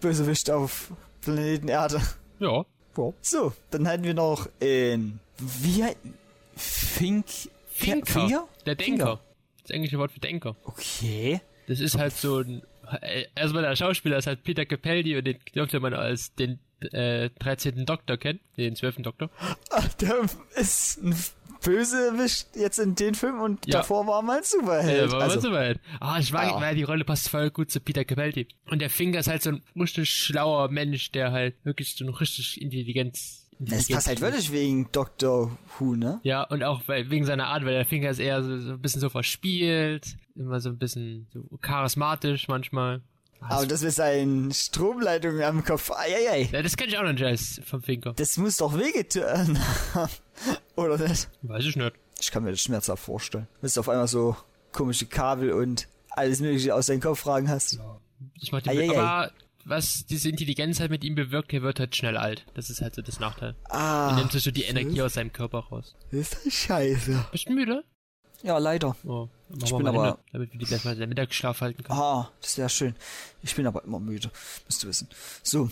[0.00, 2.00] Bösewicht auf Planeten Erde.
[2.38, 2.64] Ja.
[2.94, 3.14] Wow.
[3.20, 5.96] So, dann hätten wir noch in, wie, hei-
[6.56, 7.26] Fink,
[7.70, 8.48] Finker.
[8.66, 8.84] Der Denker.
[9.06, 9.20] Finger.
[9.62, 10.56] Das englische Wort für Denker.
[10.64, 11.40] Okay.
[11.66, 12.62] Das ist halt so ein.
[13.36, 16.58] Erstmal der Schauspieler ist halt Peter Capaldi und den dürfte man als den
[16.92, 17.86] äh, 13.
[17.86, 18.96] Doktor kennen, den 12.
[19.02, 19.30] Doktor.
[19.70, 20.16] Ach, der
[20.56, 21.14] ist ein
[21.62, 23.78] Bösewicht jetzt in den Film und Ja.
[23.78, 25.06] davor war mal ein Superheld.
[25.10, 25.80] Ja, war also, also, so weit.
[26.00, 26.60] Ah, ich mag, Ja.
[26.60, 28.48] weil die Rolle passt voll gut zu Peter Capaldi.
[28.70, 32.18] Und der Finger ist halt so ein richtig schlauer Mensch, der halt wirklich so eine
[32.20, 33.46] richtig Intelligenz.
[33.58, 35.56] das passt halt wirklich wegen Dr.
[35.78, 36.18] Who, ne?
[36.22, 38.80] Ja, und auch weil, wegen seiner Art, weil der Finger ist eher so, so ein
[38.80, 43.02] bisschen so verspielt, immer so ein bisschen so charismatisch manchmal.
[43.42, 46.48] Aber das mit seinen Stromleitungen am Kopf, eieiei.
[46.52, 48.12] Ja, das kenne ich auch noch nicht vom Finger.
[48.14, 49.58] Das muss doch wehgetan
[49.94, 50.10] haben.
[50.80, 51.28] Oder nicht?
[51.42, 51.92] Weiß ich nicht.
[52.20, 53.46] Ich kann mir das schmerzhaft vorstellen.
[53.60, 54.36] Wenn du auf einmal so
[54.72, 57.78] komische Kabel und alles mögliche aus deinem Kopf fragen hast.
[58.34, 58.98] Ich mach den Eieiei.
[58.98, 59.32] aber
[59.64, 62.44] was diese Intelligenz halt mit ihm bewirkt, er wird halt schnell alt.
[62.54, 63.54] Das ist halt so das Nachteil.
[63.68, 65.94] Ah, nimmt sich so die Energie aus seinem Körper raus.
[66.10, 67.26] ist das scheiße.
[67.32, 67.84] Bist du müde?
[68.42, 68.96] Ja, leider.
[69.04, 69.28] Oh,
[69.62, 71.98] Ich bin aber- hin, damit wir die gleich mal den Mittagsschlaf halten können.
[71.98, 72.94] Ah, das wäre schön.
[73.42, 74.30] Ich bin aber immer müde,
[74.66, 75.08] musst du wissen.
[75.42, 75.68] So,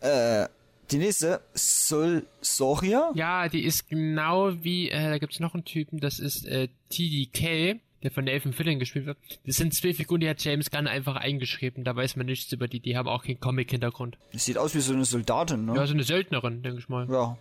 [0.00, 0.46] äh,
[0.90, 3.10] die nächste, Sol Soria?
[3.14, 7.80] Ja, die ist genau wie, äh, da gibt's noch einen Typen, das ist äh, TDK,
[8.02, 9.18] der von Nathan Fillion gespielt wird.
[9.46, 11.82] Das sind zwei Figuren, die hat James Gunn einfach eingeschrieben.
[11.82, 12.80] Da weiß man nichts über die.
[12.80, 14.18] Die haben auch keinen Comic-Hintergrund.
[14.32, 15.74] Das sieht aus wie so eine Soldatin, ne?
[15.74, 17.08] Ja, so eine Söldnerin, denke ich mal.
[17.10, 17.36] Ja.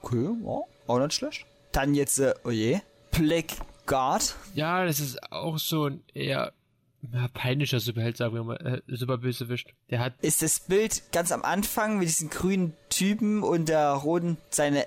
[0.00, 1.46] Okay, ja, auch nicht schlecht.
[1.72, 2.80] Dann jetzt, äh, oh je,
[3.10, 4.34] Blackguard.
[4.54, 6.52] Ja, das ist auch so ein eher
[7.12, 8.82] ja, peinlicher Superheld, sagen wir mal.
[8.88, 9.74] Äh, Superbösewicht.
[9.90, 14.36] Der hat Ist das Bild ganz am Anfang mit diesen grünen Typen und der roten,
[14.50, 14.86] seine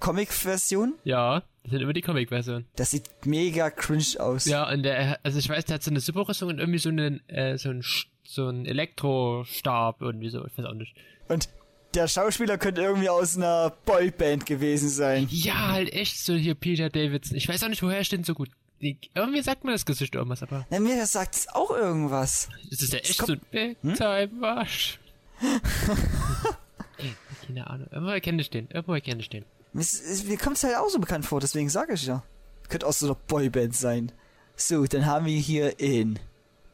[0.00, 0.94] Comic-Version?
[1.04, 2.66] Ja, das sind immer die Comic-Versionen.
[2.76, 4.46] Das sieht mega cringe aus.
[4.46, 7.26] Ja, und der, also ich weiß, der hat so eine Superrüstung und irgendwie so einen,
[7.28, 10.94] äh, so ein, Sch- so ein Elektrostab irgendwie so, ich weiß auch nicht.
[11.28, 11.48] Und
[11.94, 15.28] der Schauspieler könnte irgendwie aus einer Boyband gewesen sein.
[15.30, 17.36] Ja, halt echt so hier Peter Davidson.
[17.36, 18.48] Ich weiß auch nicht, woher er steht so gut.
[19.14, 22.48] Irgendwie sagt mir das Gesicht irgendwas, aber Na, mir sagt es auch irgendwas.
[22.70, 24.98] ist es ja echt so ein Big Time Wash?
[27.46, 27.88] Keine Ahnung.
[27.90, 28.68] Irgendwoher kenne ich den.
[28.68, 29.44] Irgendwoher kenne ich den.
[29.72, 32.22] Mir kommt es halt auch so bekannt vor, deswegen sage ich ja.
[32.68, 34.12] Könnte aus so einer Boyband sein.
[34.56, 36.18] So, dann haben wir hier in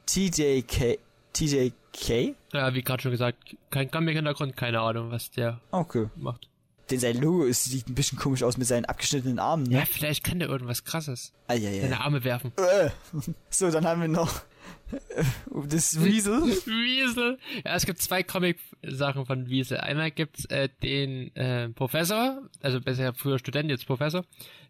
[0.07, 0.99] TJK.
[1.33, 2.35] TJK?
[2.53, 6.09] Ja, wie gerade schon gesagt, kein Comic-Hintergrund, keine Ahnung, was der Okay.
[6.17, 6.49] macht.
[6.91, 9.87] Denn sein Logo ist, sieht ein bisschen komisch aus mit seinen abgeschnittenen Armen, Ja, ne?
[9.87, 11.33] vielleicht kann der irgendwas krasses.
[11.47, 11.83] Eieiei.
[11.83, 12.53] Seine Arme werfen.
[12.57, 12.91] Äh.
[13.51, 14.41] So, dann haben wir noch
[15.69, 16.43] das Weasel.
[16.43, 17.39] Wiesel.
[17.65, 19.79] Ja, es gibt zwei Comic-Sachen von Wiesel.
[19.79, 24.25] Einmal gibt's äh, den äh, Professor, also besser früher Student, jetzt Professor,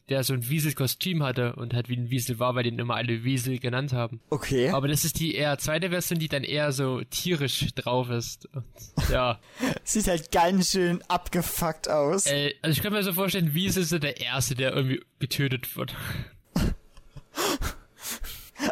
[0.09, 3.25] der so ein Wiesel-Kostüm hatte und halt wie ein Wiesel war, weil den immer alle
[3.25, 4.21] Wiesel genannt haben.
[4.31, 4.71] Okay.
[4.71, 8.49] Aber das ist die eher zweite Version, die dann eher so tierisch drauf ist.
[8.55, 8.65] Und,
[9.11, 9.39] ja,
[9.85, 12.27] Sieht halt ganz schön abgefuckt aus.
[12.27, 15.77] äh, also ich kann mir so vorstellen, Wiesel ist so der Erste, der irgendwie getötet
[15.77, 15.95] wird.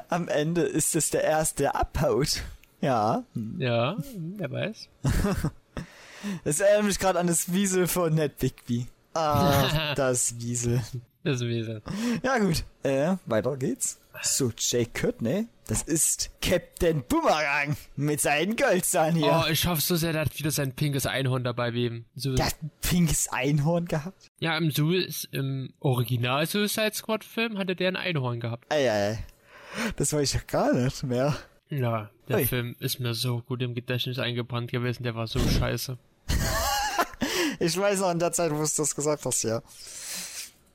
[0.09, 2.43] Am Ende ist es der Erste, der abhaut.
[2.81, 3.25] Ja.
[3.59, 4.89] Ja, wer weiß.
[6.45, 8.89] Das erinnert mich gerade an das Wiesel von Ned Bigby.
[9.15, 10.83] Ah, das Wiesel.
[11.23, 11.83] Das Wiesel.
[12.23, 14.01] Ja gut, äh, weiter geht's.
[14.23, 19.45] So, Jake Courtney, das ist Captain Boomerang mit seinen Goldzahn hier.
[19.45, 22.07] Oh, ich hoffe so sehr, dass wieder sein pinkes Einhorn dabei weben.
[22.15, 24.31] So, Der hat ein pinkes Einhorn gehabt.
[24.39, 24.95] Ja, im, Su
[25.33, 28.65] im Original Suicide Squad Film hatte der ein Einhorn gehabt.
[28.71, 29.19] Ey, ey,
[29.97, 31.37] das weiß ich ja gar nicht mehr.
[31.69, 32.47] Ja, der Ui.
[32.47, 35.99] Film ist mir so gut im Gedächtnis eingebrannt gewesen, der war so scheiße.
[37.59, 39.63] Ich weiß noch in der Zeit, wo du das gesagt hast, ja.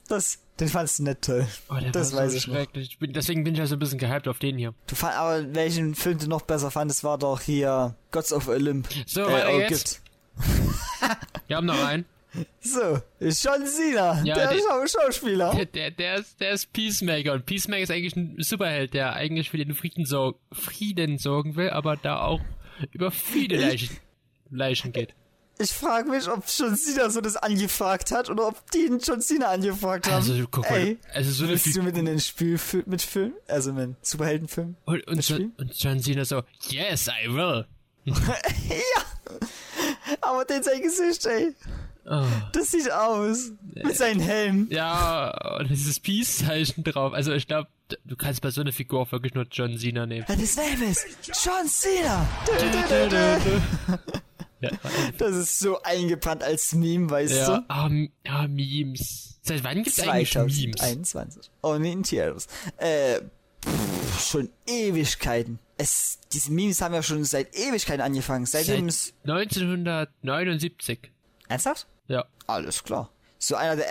[0.07, 1.47] Das, den fandst du nicht toll.
[1.69, 2.89] Oh, das weiß so ich schrecklich.
[2.89, 4.73] Ich bin, deswegen bin ich ja so ein bisschen gehypt auf den hier.
[4.87, 8.89] Du fand, aber welchen Film du noch besser fandest, war doch hier Gods of Olymp.
[9.05, 10.01] So, Äh, oh, geht's.
[11.47, 12.05] Wir haben noch einen.
[12.61, 15.53] So, ist John Cena, Ja, der der- Schau Schauspieler.
[15.53, 19.49] Der, der, der, ist, der ist Peacemaker und Peacemaker ist eigentlich ein Superheld, der eigentlich
[19.49, 22.39] für den Frieden, sor Frieden sorgen will, aber da auch
[22.91, 23.97] über viele Leichen,
[24.49, 25.13] Leichen geht.
[25.59, 29.21] Ich frage mich, ob John Cena so das angefragt hat oder ob die ihn John
[29.21, 30.15] Cena angefragt haben.
[30.15, 33.33] Also, guck mal, Ey, also so eine willst du mit in den Spielfilm mitfilmen?
[33.47, 34.75] Also mit Superheldenfilm?
[34.85, 35.37] Und, und, Spiel?
[35.39, 37.65] John, und John Cena so, yes, I will.
[38.05, 38.15] ja!
[40.21, 41.53] Aber den sein Gesicht, ey.
[42.05, 42.25] Oh.
[42.53, 43.51] Das sieht aus.
[43.73, 44.67] Mit seinem Helm.
[44.71, 47.13] Ja, und dieses Peace-Zeichen drauf.
[47.13, 47.69] Also ich glaube,
[48.05, 50.25] du kannst bei so einer Figur auch wirklich nur John Cena nehmen.
[50.27, 51.05] And his name is
[51.43, 52.27] John Cena.
[55.17, 57.65] Das ist so eingebrannt als Meme, weißt ja, du?
[57.67, 57.89] ah,
[58.23, 59.39] ja, Memes.
[59.41, 60.77] Seit wann gibt's eigentlich Memes?
[60.77, 61.51] 2021.
[61.63, 62.45] Oh, nee, in Tierus.
[62.77, 63.21] Äh,
[63.65, 65.57] pff, schon Ewigkeiten.
[65.77, 68.45] Es, diese Memes haben ja schon seit Ewigkeiten angefangen.
[68.45, 69.13] Seitdem es...
[69.23, 71.11] Seit 1979.
[71.47, 71.87] Ernsthaft?
[72.51, 72.55] Ja.
[72.55, 73.09] Alles klar.
[73.39, 73.85] So einer der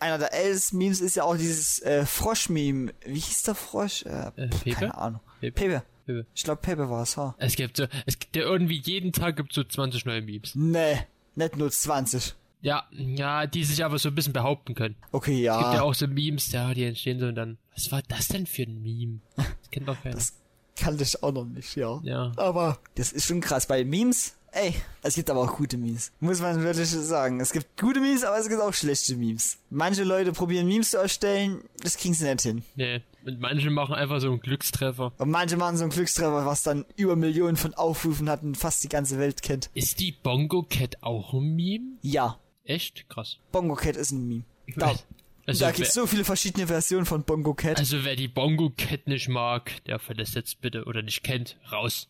[0.00, 2.92] einer der ältesten Memes ist ja auch dieses äh, Frosch-Meme.
[3.04, 4.04] Wie hieß der Frosch?
[4.06, 4.70] Äh, Äh, Pepe?
[4.72, 5.20] Keine Ahnung.
[5.40, 5.52] Pepe.
[5.52, 5.82] Pepe.
[6.06, 6.26] Pepe.
[6.34, 7.34] Ich glaube Pepe war es, ha.
[7.38, 10.54] Es gibt so, es gibt ja irgendwie jeden Tag gibt so 20 neue Memes.
[10.54, 11.00] Nee,
[11.34, 12.34] nicht nur 20.
[12.60, 14.96] Ja, ja, die sich aber so ein bisschen behaupten können.
[15.12, 15.74] Okay, Es gibt ja.
[15.74, 18.62] ja auch so Memes, ja, die entstehen so und dann, was war das denn für
[18.62, 19.20] ein Meme?
[19.36, 20.14] Das kennt doch keiner.
[20.16, 20.32] Das
[20.78, 22.00] kannte ich auch noch nicht, ja.
[22.02, 22.32] ja.
[22.36, 23.66] Aber das ist schon krass.
[23.66, 26.12] Bei Memes, ey, es gibt aber auch gute Memes.
[26.20, 27.40] Muss man wirklich sagen.
[27.40, 29.58] Es gibt gute Memes, aber es gibt auch schlechte Memes.
[29.70, 32.62] Manche Leute probieren Memes zu erstellen, das kriegen sie nicht hin.
[32.76, 33.02] Nee.
[33.24, 35.12] Und manche machen einfach so einen Glückstreffer.
[35.18, 38.82] Und manche machen so einen Glückstreffer, was dann über Millionen von Aufrufen hat und fast
[38.84, 39.68] die ganze Welt kennt.
[39.74, 41.98] Ist die Bongo Cat auch ein Meme?
[42.00, 43.08] Ja, Echt?
[43.08, 43.38] Krass.
[43.50, 44.44] Bongo Cat ist ein Meme.
[44.66, 45.04] Ich Da, weiß.
[45.48, 47.78] Also, da wer, gibt's so viele verschiedene Versionen von Bongo Cat.
[47.78, 52.06] also wer die Bongo Cat nicht mag, der verlässt jetzt bitte oder nicht kennt, raus.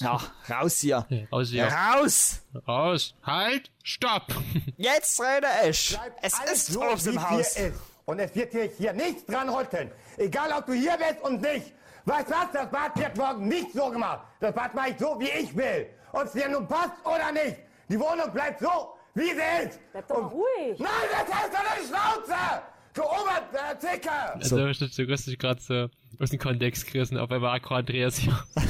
[0.00, 0.20] Ja,
[0.50, 1.06] raus hier.
[1.08, 1.66] Ja, Raus hier.
[1.66, 2.42] Raus!
[2.68, 3.14] Raus.
[3.22, 3.70] Halt.
[3.82, 4.34] Stopp.
[4.78, 5.98] Jetzt rede ich.
[6.22, 7.54] Es Alles ist so, aus wie dem es Haus.
[7.56, 7.80] Hier ist.
[8.06, 9.90] Und es wird hier, hier nichts dran rütteln.
[10.16, 11.72] Egal, ob du hier bist und nicht.
[12.06, 12.52] Weißt was?
[12.52, 14.20] Das Bad wird morgen nicht so gemacht.
[14.40, 15.86] Das Bad mache ich so, wie ich will.
[16.12, 17.58] Ob es dir nun passt oder nicht.
[17.88, 19.80] Die Wohnung bleibt so, wie sie ist.
[19.92, 20.78] Bleib doch ruhig.
[20.78, 22.62] Nein, das heißt doch nicht Schnauze!
[22.94, 24.10] Du Oberzicke!
[24.34, 24.86] Also so.
[24.86, 25.88] du, du dich gerade so
[26.20, 28.38] aus dem Kontext gerissen, auf einmal Aqua Andreas hier.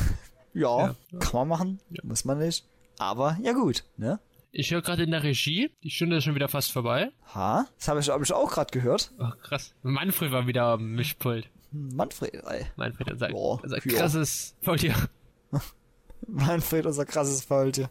[0.57, 1.81] Ja, kann man machen.
[2.05, 2.64] Muss man nicht.
[2.99, 4.20] Aber ja gut, ne?
[4.53, 7.11] Ich höre gerade in der Regie, die Stunde ist schon wieder fast vorbei.
[7.35, 7.66] Ha?
[7.77, 9.11] Das habe ich, hab ich auch gerade gehört.
[9.18, 9.75] Oh, krass.
[9.83, 11.49] Manfred war wieder am Mischpult.
[11.72, 12.66] Manfred, ey.
[12.77, 13.99] Manfred, unser, Ja, unser ja.
[13.99, 14.95] krasses Faultier.
[16.29, 17.91] Manfred, unser krasses Faultier.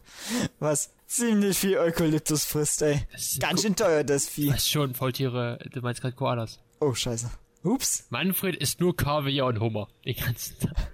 [0.59, 3.01] Was ziemlich viel Eukalyptus frisst, ey.
[3.13, 4.51] ist Ganz schön teuer, das Vieh.
[4.51, 6.59] Was schon, Faultiere, du meinst gerade Koalas.
[6.79, 7.29] Oh, scheiße.
[7.63, 8.07] Ups.
[8.09, 9.87] Manfred isst nur Kaviar und Hummer.
[10.05, 10.89] Den ganzen Tag.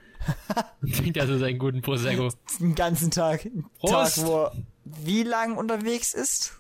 [0.96, 2.30] Trinkt also seinen guten Prosecco.
[2.60, 3.50] Den ganzen Tag.
[3.80, 4.18] Prost.
[4.18, 4.54] Tag, wo er
[4.86, 6.60] wie lang unterwegs ist?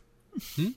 [0.56, 0.76] Hm?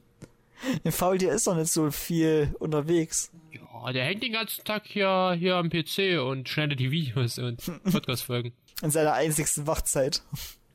[0.84, 3.30] Ein Faultier ist doch nicht so viel unterwegs.
[3.52, 7.60] Ja, der hängt den ganzen Tag hier, hier am PC und schneidet die Videos und
[7.90, 8.52] Podcast-Folgen.
[8.82, 10.22] In seiner einzigsten Wachzeit.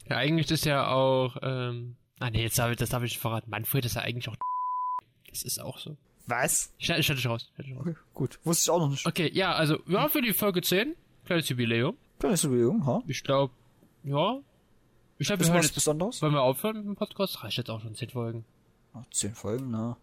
[0.10, 3.50] Ja, eigentlich ist ja auch, ähm, ah nee, jetzt darf ich, das darf ich verraten.
[3.50, 4.36] Manfred ist ja eigentlich auch
[5.30, 5.98] Das ist auch so.
[6.26, 6.74] Was?
[6.78, 7.52] Ich schneide dich raus.
[7.60, 7.96] Raus.
[8.14, 8.40] Gut.
[8.44, 9.06] Wusste ich auch noch nicht.
[9.06, 10.96] Okay, ja, also, ja, für die Folge 10,
[11.26, 11.96] kleines Jubiläum.
[12.20, 13.02] Kleines Jubiläum, ha?
[13.08, 13.54] Ich glaube,
[14.04, 14.40] ja.
[15.20, 16.22] Ich glaube, wir Ist hören jetzt, Besonderes?
[16.22, 17.44] wollen wir aufhören mit dem Podcast?
[17.44, 18.46] Reicht jetzt auch schon 10 Folgen.
[18.94, 19.96] Oh, zehn Folgen, ne?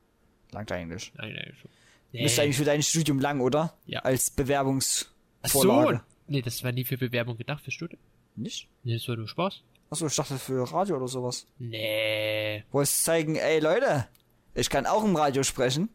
[0.53, 1.13] Langt eigentlich.
[1.17, 1.71] Nein, nein, schon.
[2.13, 3.75] Ist eigentlich für dein Studium lang, oder?
[3.87, 4.01] Ja.
[4.01, 5.97] Als Ach Bewerbungsvorlage.
[5.97, 6.14] so.
[6.27, 8.01] Nee, das war nie für Bewerbung gedacht, für Studium.
[8.37, 8.69] Nicht?
[8.83, 9.63] Nee, das war nur Spaß.
[9.91, 11.47] Achso, ich dachte für Radio oder sowas.
[11.59, 12.65] Nee.
[12.73, 14.09] Wolltest du zeigen, ey Leute,
[14.55, 15.89] ich kann auch im Radio sprechen.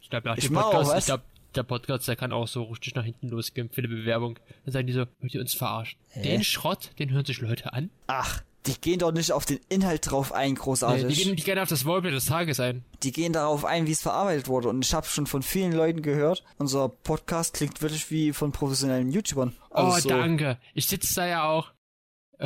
[0.00, 0.98] Ich glaube, Ich auch Podcast, was.
[1.00, 1.22] ich glaube,
[1.54, 4.38] der Podcast, der kann auch so richtig nach hinten losgehen für eine Bewerbung.
[4.64, 5.98] Dann sagen die so, wollt ihr uns verarschen?
[6.16, 7.90] Den Schrott, den hören sich Leute an.
[8.06, 11.06] Ach, die gehen doch nicht auf den Inhalt drauf ein, Nee, großartig.
[11.16, 12.84] die, gehen, die gehen auf das Wallplay des Tages ein.
[13.02, 14.68] die gehen darauf ein, wie es verarbeitet wurde.
[14.68, 19.10] Und ich habe schon von vielen Leuten gehört, unser Podcast klingt wirklich wie von professionellen
[19.10, 19.54] YouTubern.
[19.70, 20.58] Oh, Also so- danke.
[20.74, 21.72] Ich sitze da ja auch.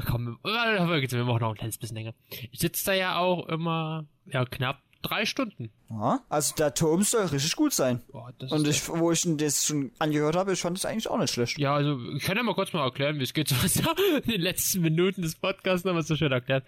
[0.06, 2.14] Komm, wir machen noch ein kleines bisschen länger.
[2.50, 5.70] Ich sitze da ja auch immer, ja, knapp drei Stunden.
[5.90, 8.02] Ja, also der Ton soll richtig gut sein.
[8.10, 11.18] Boah, das Und ich, wo ich das schon angehört habe, ich fand es eigentlich auch
[11.18, 11.58] nicht schlecht.
[11.58, 13.48] Ja, also ich kann ja mal kurz mal erklären, wie es geht.
[13.68, 13.82] So
[14.24, 16.64] in den letzten Minuten des Podcasts haben wir es so schön erklärt.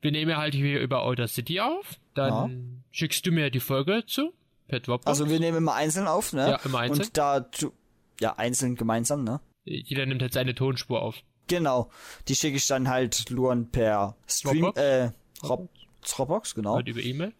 [0.00, 1.96] Wir nehmen ja halt hier über Outer City auf.
[2.14, 4.32] Dann schickst du mir die Folge zu.
[4.68, 5.06] Per Dropbox.
[5.06, 6.50] Also wir nehmen immer einzeln auf, ne?
[6.50, 7.06] Ja, immer einzeln.
[7.06, 7.72] Und da, du,
[8.20, 9.40] ja, einzeln gemeinsam, ne?
[9.64, 11.16] Jeder nimmt halt seine Tonspur auf.
[11.48, 11.90] Genau.
[12.28, 14.80] Die schicke ich dann halt Luan per Stream, Dropbox?
[14.80, 15.10] äh,
[15.42, 15.68] Rob,
[16.02, 16.74] Dropbox, genau.
[16.76, 17.32] Halt über E-Mail.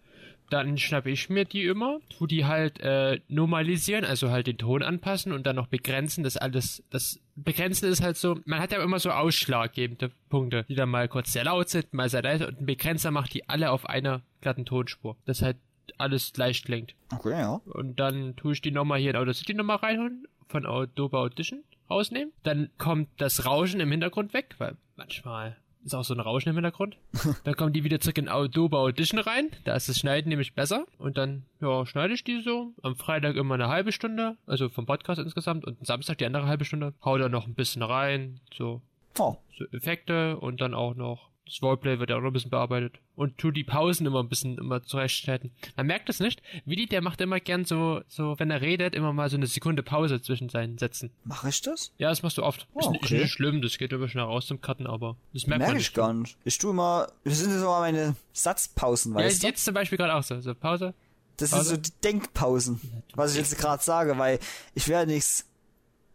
[0.50, 4.82] Dann schnappe ich mir die immer, tu die halt äh, normalisieren, also halt den Ton
[4.82, 8.82] anpassen und dann noch begrenzen, das alles, das Begrenzen ist halt so, man hat ja
[8.82, 12.60] immer so ausschlaggebende Punkte, die dann mal kurz sehr laut sind, mal sehr leise und
[12.60, 15.56] ein Begrenzer macht die alle auf einer glatten Tonspur, dass halt
[15.98, 16.94] alles gleich klingt.
[17.12, 17.60] Okay, ja.
[17.66, 22.32] Und dann tue ich die nochmal hier in Audacity nochmal reinholen, von Adobe Audition rausnehmen.
[22.42, 25.56] Dann kommt das Rauschen im Hintergrund weg, weil manchmal
[25.88, 26.96] ist auch so ein Rauschen im Hintergrund.
[27.44, 29.50] dann kommen die wieder zurück in Adobe Audition rein.
[29.64, 30.86] Da ist das Schneiden nämlich besser.
[30.98, 32.72] Und dann, ja, schneide ich die so.
[32.82, 35.64] Am Freitag immer eine halbe Stunde, also vom Podcast insgesamt.
[35.64, 36.94] Und am Samstag die andere halbe Stunde.
[37.04, 38.80] Hau da noch ein bisschen rein, so
[39.18, 42.50] Oh, so Effekte und dann auch noch das Roleplay wird ja auch noch ein bisschen
[42.50, 42.98] bearbeitet.
[43.16, 45.50] Und tu die Pausen immer ein bisschen immer zurechtschneiden.
[45.76, 46.42] Man merkt es nicht.
[46.64, 49.82] Willi, der macht immer gern so, so, wenn er redet, immer mal so eine Sekunde
[49.82, 51.10] Pause zwischen seinen Sätzen.
[51.24, 51.92] mache ich das?
[51.98, 52.68] Ja, das machst du oft.
[52.74, 53.22] Oh, ist, nicht- ist okay.
[53.22, 55.86] nicht schlimm, das geht immer schnell raus zum Cutten, aber das merkt Merke man ich
[55.88, 55.94] nicht.
[55.94, 56.36] gar nicht.
[56.44, 59.46] Ich tue immer, das sind mal meine Satzpausen, Ja, weißt du?
[59.48, 60.40] jetzt zum Beispiel gerade auch so.
[60.40, 60.94] So, Pause.
[61.38, 61.70] Das sind Pause.
[61.70, 62.80] so die Denkpausen,
[63.14, 64.38] was ich jetzt gerade sage, weil
[64.74, 65.47] ich werde nichts,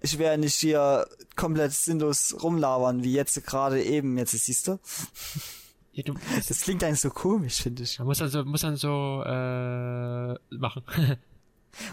[0.03, 4.79] ich werde nicht hier komplett sinnlos rumlabern, wie jetzt gerade eben, jetzt siehst du.
[5.93, 6.13] Ja, du,
[6.47, 7.97] Das klingt eigentlich so komisch, finde ich.
[7.99, 10.83] man muss dann so, muss dann so, äh, machen.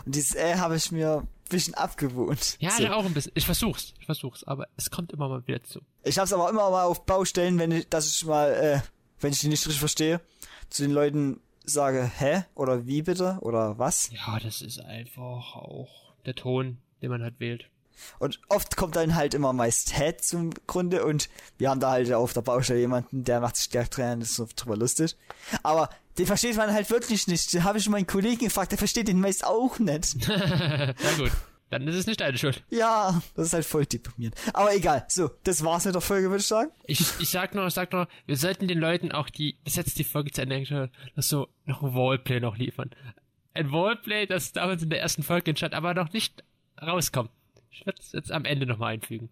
[0.04, 2.56] Und dieses äh habe ich mir ein bisschen abgewohnt.
[2.60, 2.82] ja, so.
[2.82, 3.32] ja, auch ein bisschen.
[3.34, 5.80] Ich versuch's, ich versuch's, aber es kommt immer mal wieder zu.
[6.02, 8.80] Ich hab's aber immer mal auf Baustellen, wenn ich, dass ich mal, äh,
[9.20, 10.20] wenn ich die nicht richtig verstehe,
[10.68, 12.44] zu den Leuten sage, hä?
[12.54, 13.38] Oder wie bitte?
[13.40, 14.10] Oder was?
[14.12, 17.69] Ja, das ist einfach auch der Ton, den man halt wählt.
[18.18, 21.28] Und oft kommt dann halt immer meist hä zum Grunde und
[21.58, 24.36] wir haben da halt auf der Baustelle jemanden, der macht sich der dran, das ist
[24.36, 25.16] so drüber lustig.
[25.62, 27.54] Aber den versteht man halt wirklich nicht.
[27.54, 30.16] Da habe ich meinen Kollegen gefragt, der versteht den meist auch nicht.
[30.28, 31.32] Na gut,
[31.70, 32.62] dann ist es nicht deine Schuld.
[32.68, 34.36] Ja, das ist halt voll deprimierend.
[34.52, 35.06] Aber egal.
[35.08, 36.70] So, das war's mit der Folge, würde ich sagen.
[36.84, 39.98] Ich, ich sag noch, ich sag noch, wir sollten den Leuten auch die, bis jetzt
[39.98, 42.90] die Folge zu Ende geschaut, so, noch ein Wallplay noch liefern.
[43.54, 46.44] Ein Wallplay, das damals in der ersten Folge entstand, aber noch nicht
[46.82, 47.30] rauskommt.
[47.70, 49.28] Ich werde es jetzt am Ende nochmal einfügen.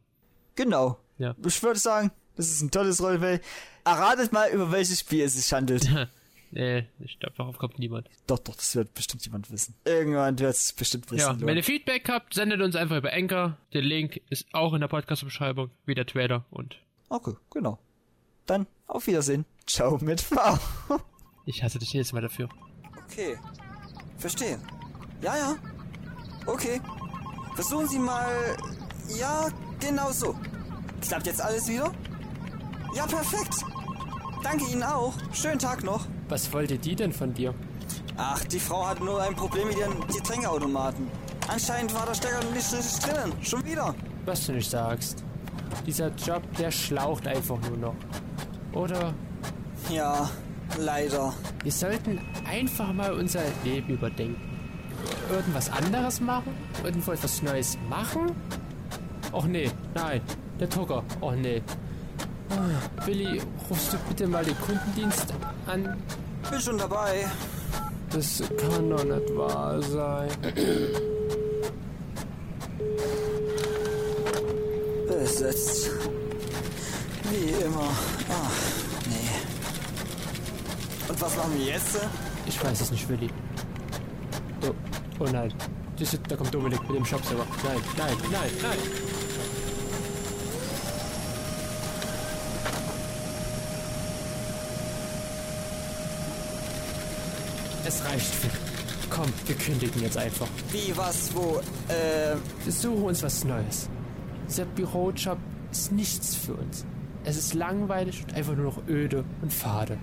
[0.54, 0.98] Genau.
[1.18, 1.34] Ja.
[1.44, 3.40] Ich würde sagen, das ist ein tolles Rollplay.
[3.84, 5.88] Erratet mal, über welches Spiel es sich handelt.
[6.50, 8.08] Nee, ich glaube, darauf kommt niemand.
[8.26, 9.74] doch, doch, das wird bestimmt jemand wissen.
[9.84, 11.20] Irgendwann wird es bestimmt wissen.
[11.20, 11.44] Ja, Leute.
[11.46, 13.58] wenn ihr Feedback habt, sendet uns einfach über Anchor.
[13.74, 16.78] Der Link ist auch in der Podcast-Beschreibung, wie der Trailer und
[17.10, 17.78] Okay, genau.
[18.46, 19.44] Dann auf Wiedersehen.
[19.66, 20.58] Ciao mit V.
[21.44, 22.48] ich hasse dich jedes Mal dafür.
[23.04, 23.38] Okay.
[24.16, 24.58] Verstehe.
[25.20, 25.56] Ja, ja.
[26.46, 26.80] Okay.
[27.58, 28.56] Versuchen Sie mal.
[29.18, 29.48] Ja,
[29.80, 30.36] genau so.
[31.00, 31.90] Klappt jetzt alles wieder?
[32.94, 33.64] Ja, perfekt.
[34.44, 35.12] Danke Ihnen auch.
[35.32, 36.06] Schönen Tag noch.
[36.28, 37.52] Was wollte die denn von dir?
[38.16, 41.08] Ach, die Frau hat nur ein Problem mit ihren Getränkeautomaten.
[41.48, 43.32] Anscheinend war der Stecker nicht richtig drinnen.
[43.42, 43.92] Schon wieder.
[44.24, 45.24] Was du nicht sagst.
[45.84, 47.94] Dieser Job, der schlaucht einfach nur noch.
[48.72, 49.12] Oder
[49.90, 50.30] Ja,
[50.78, 51.32] leider.
[51.64, 54.47] wir sollten einfach mal unser Leben überdenken.
[55.30, 56.54] Irgendwas anderes machen?
[56.84, 58.34] Irgendwo etwas Neues machen?
[59.32, 60.20] Och nee, nein.
[60.58, 61.02] Der Tucker.
[61.20, 61.62] Och nee.
[62.50, 65.34] Ah, Willi, rufst du bitte mal den Kundendienst
[65.66, 65.96] an?
[66.50, 67.26] Bin schon dabei.
[68.10, 70.30] Das kann doch nicht wahr sein.
[75.06, 75.90] Besetzt.
[77.30, 77.90] Wie immer.
[78.30, 78.52] Ach,
[79.06, 79.30] nee.
[81.08, 81.98] Und was machen wir jetzt?
[82.46, 83.28] Ich weiß es nicht, Willi.
[85.20, 85.52] Oh, nein.
[85.98, 87.44] Das ist, da kommt Dominik mit dem Shopserver.
[87.64, 88.78] Nein, nein, nein, nein.
[97.84, 98.32] Es reicht.
[99.10, 100.46] Komm, wir kündigen jetzt einfach.
[100.70, 101.60] Wie, was, wo?
[101.88, 103.88] Äh, Wir suchen uns was Neues.
[104.48, 105.38] Dieser Bürojob
[105.72, 106.84] ist nichts für uns.
[107.24, 109.98] Es ist langweilig und einfach nur noch öde und fade.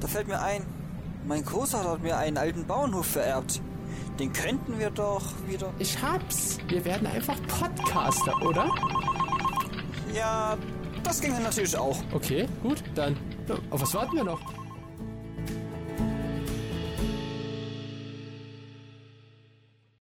[0.00, 0.62] da fällt mir ein.
[1.26, 3.60] Mein Großvater hat mir einen alten Bauernhof vererbt.
[4.18, 5.72] Den könnten wir doch wieder.
[5.78, 6.58] Ich hab's.
[6.68, 8.68] Wir werden einfach Podcaster, oder?
[10.14, 10.56] Ja,
[11.02, 11.98] das ginge natürlich auch.
[12.12, 13.16] Okay, gut, dann.
[13.70, 14.40] Auf was warten wir noch?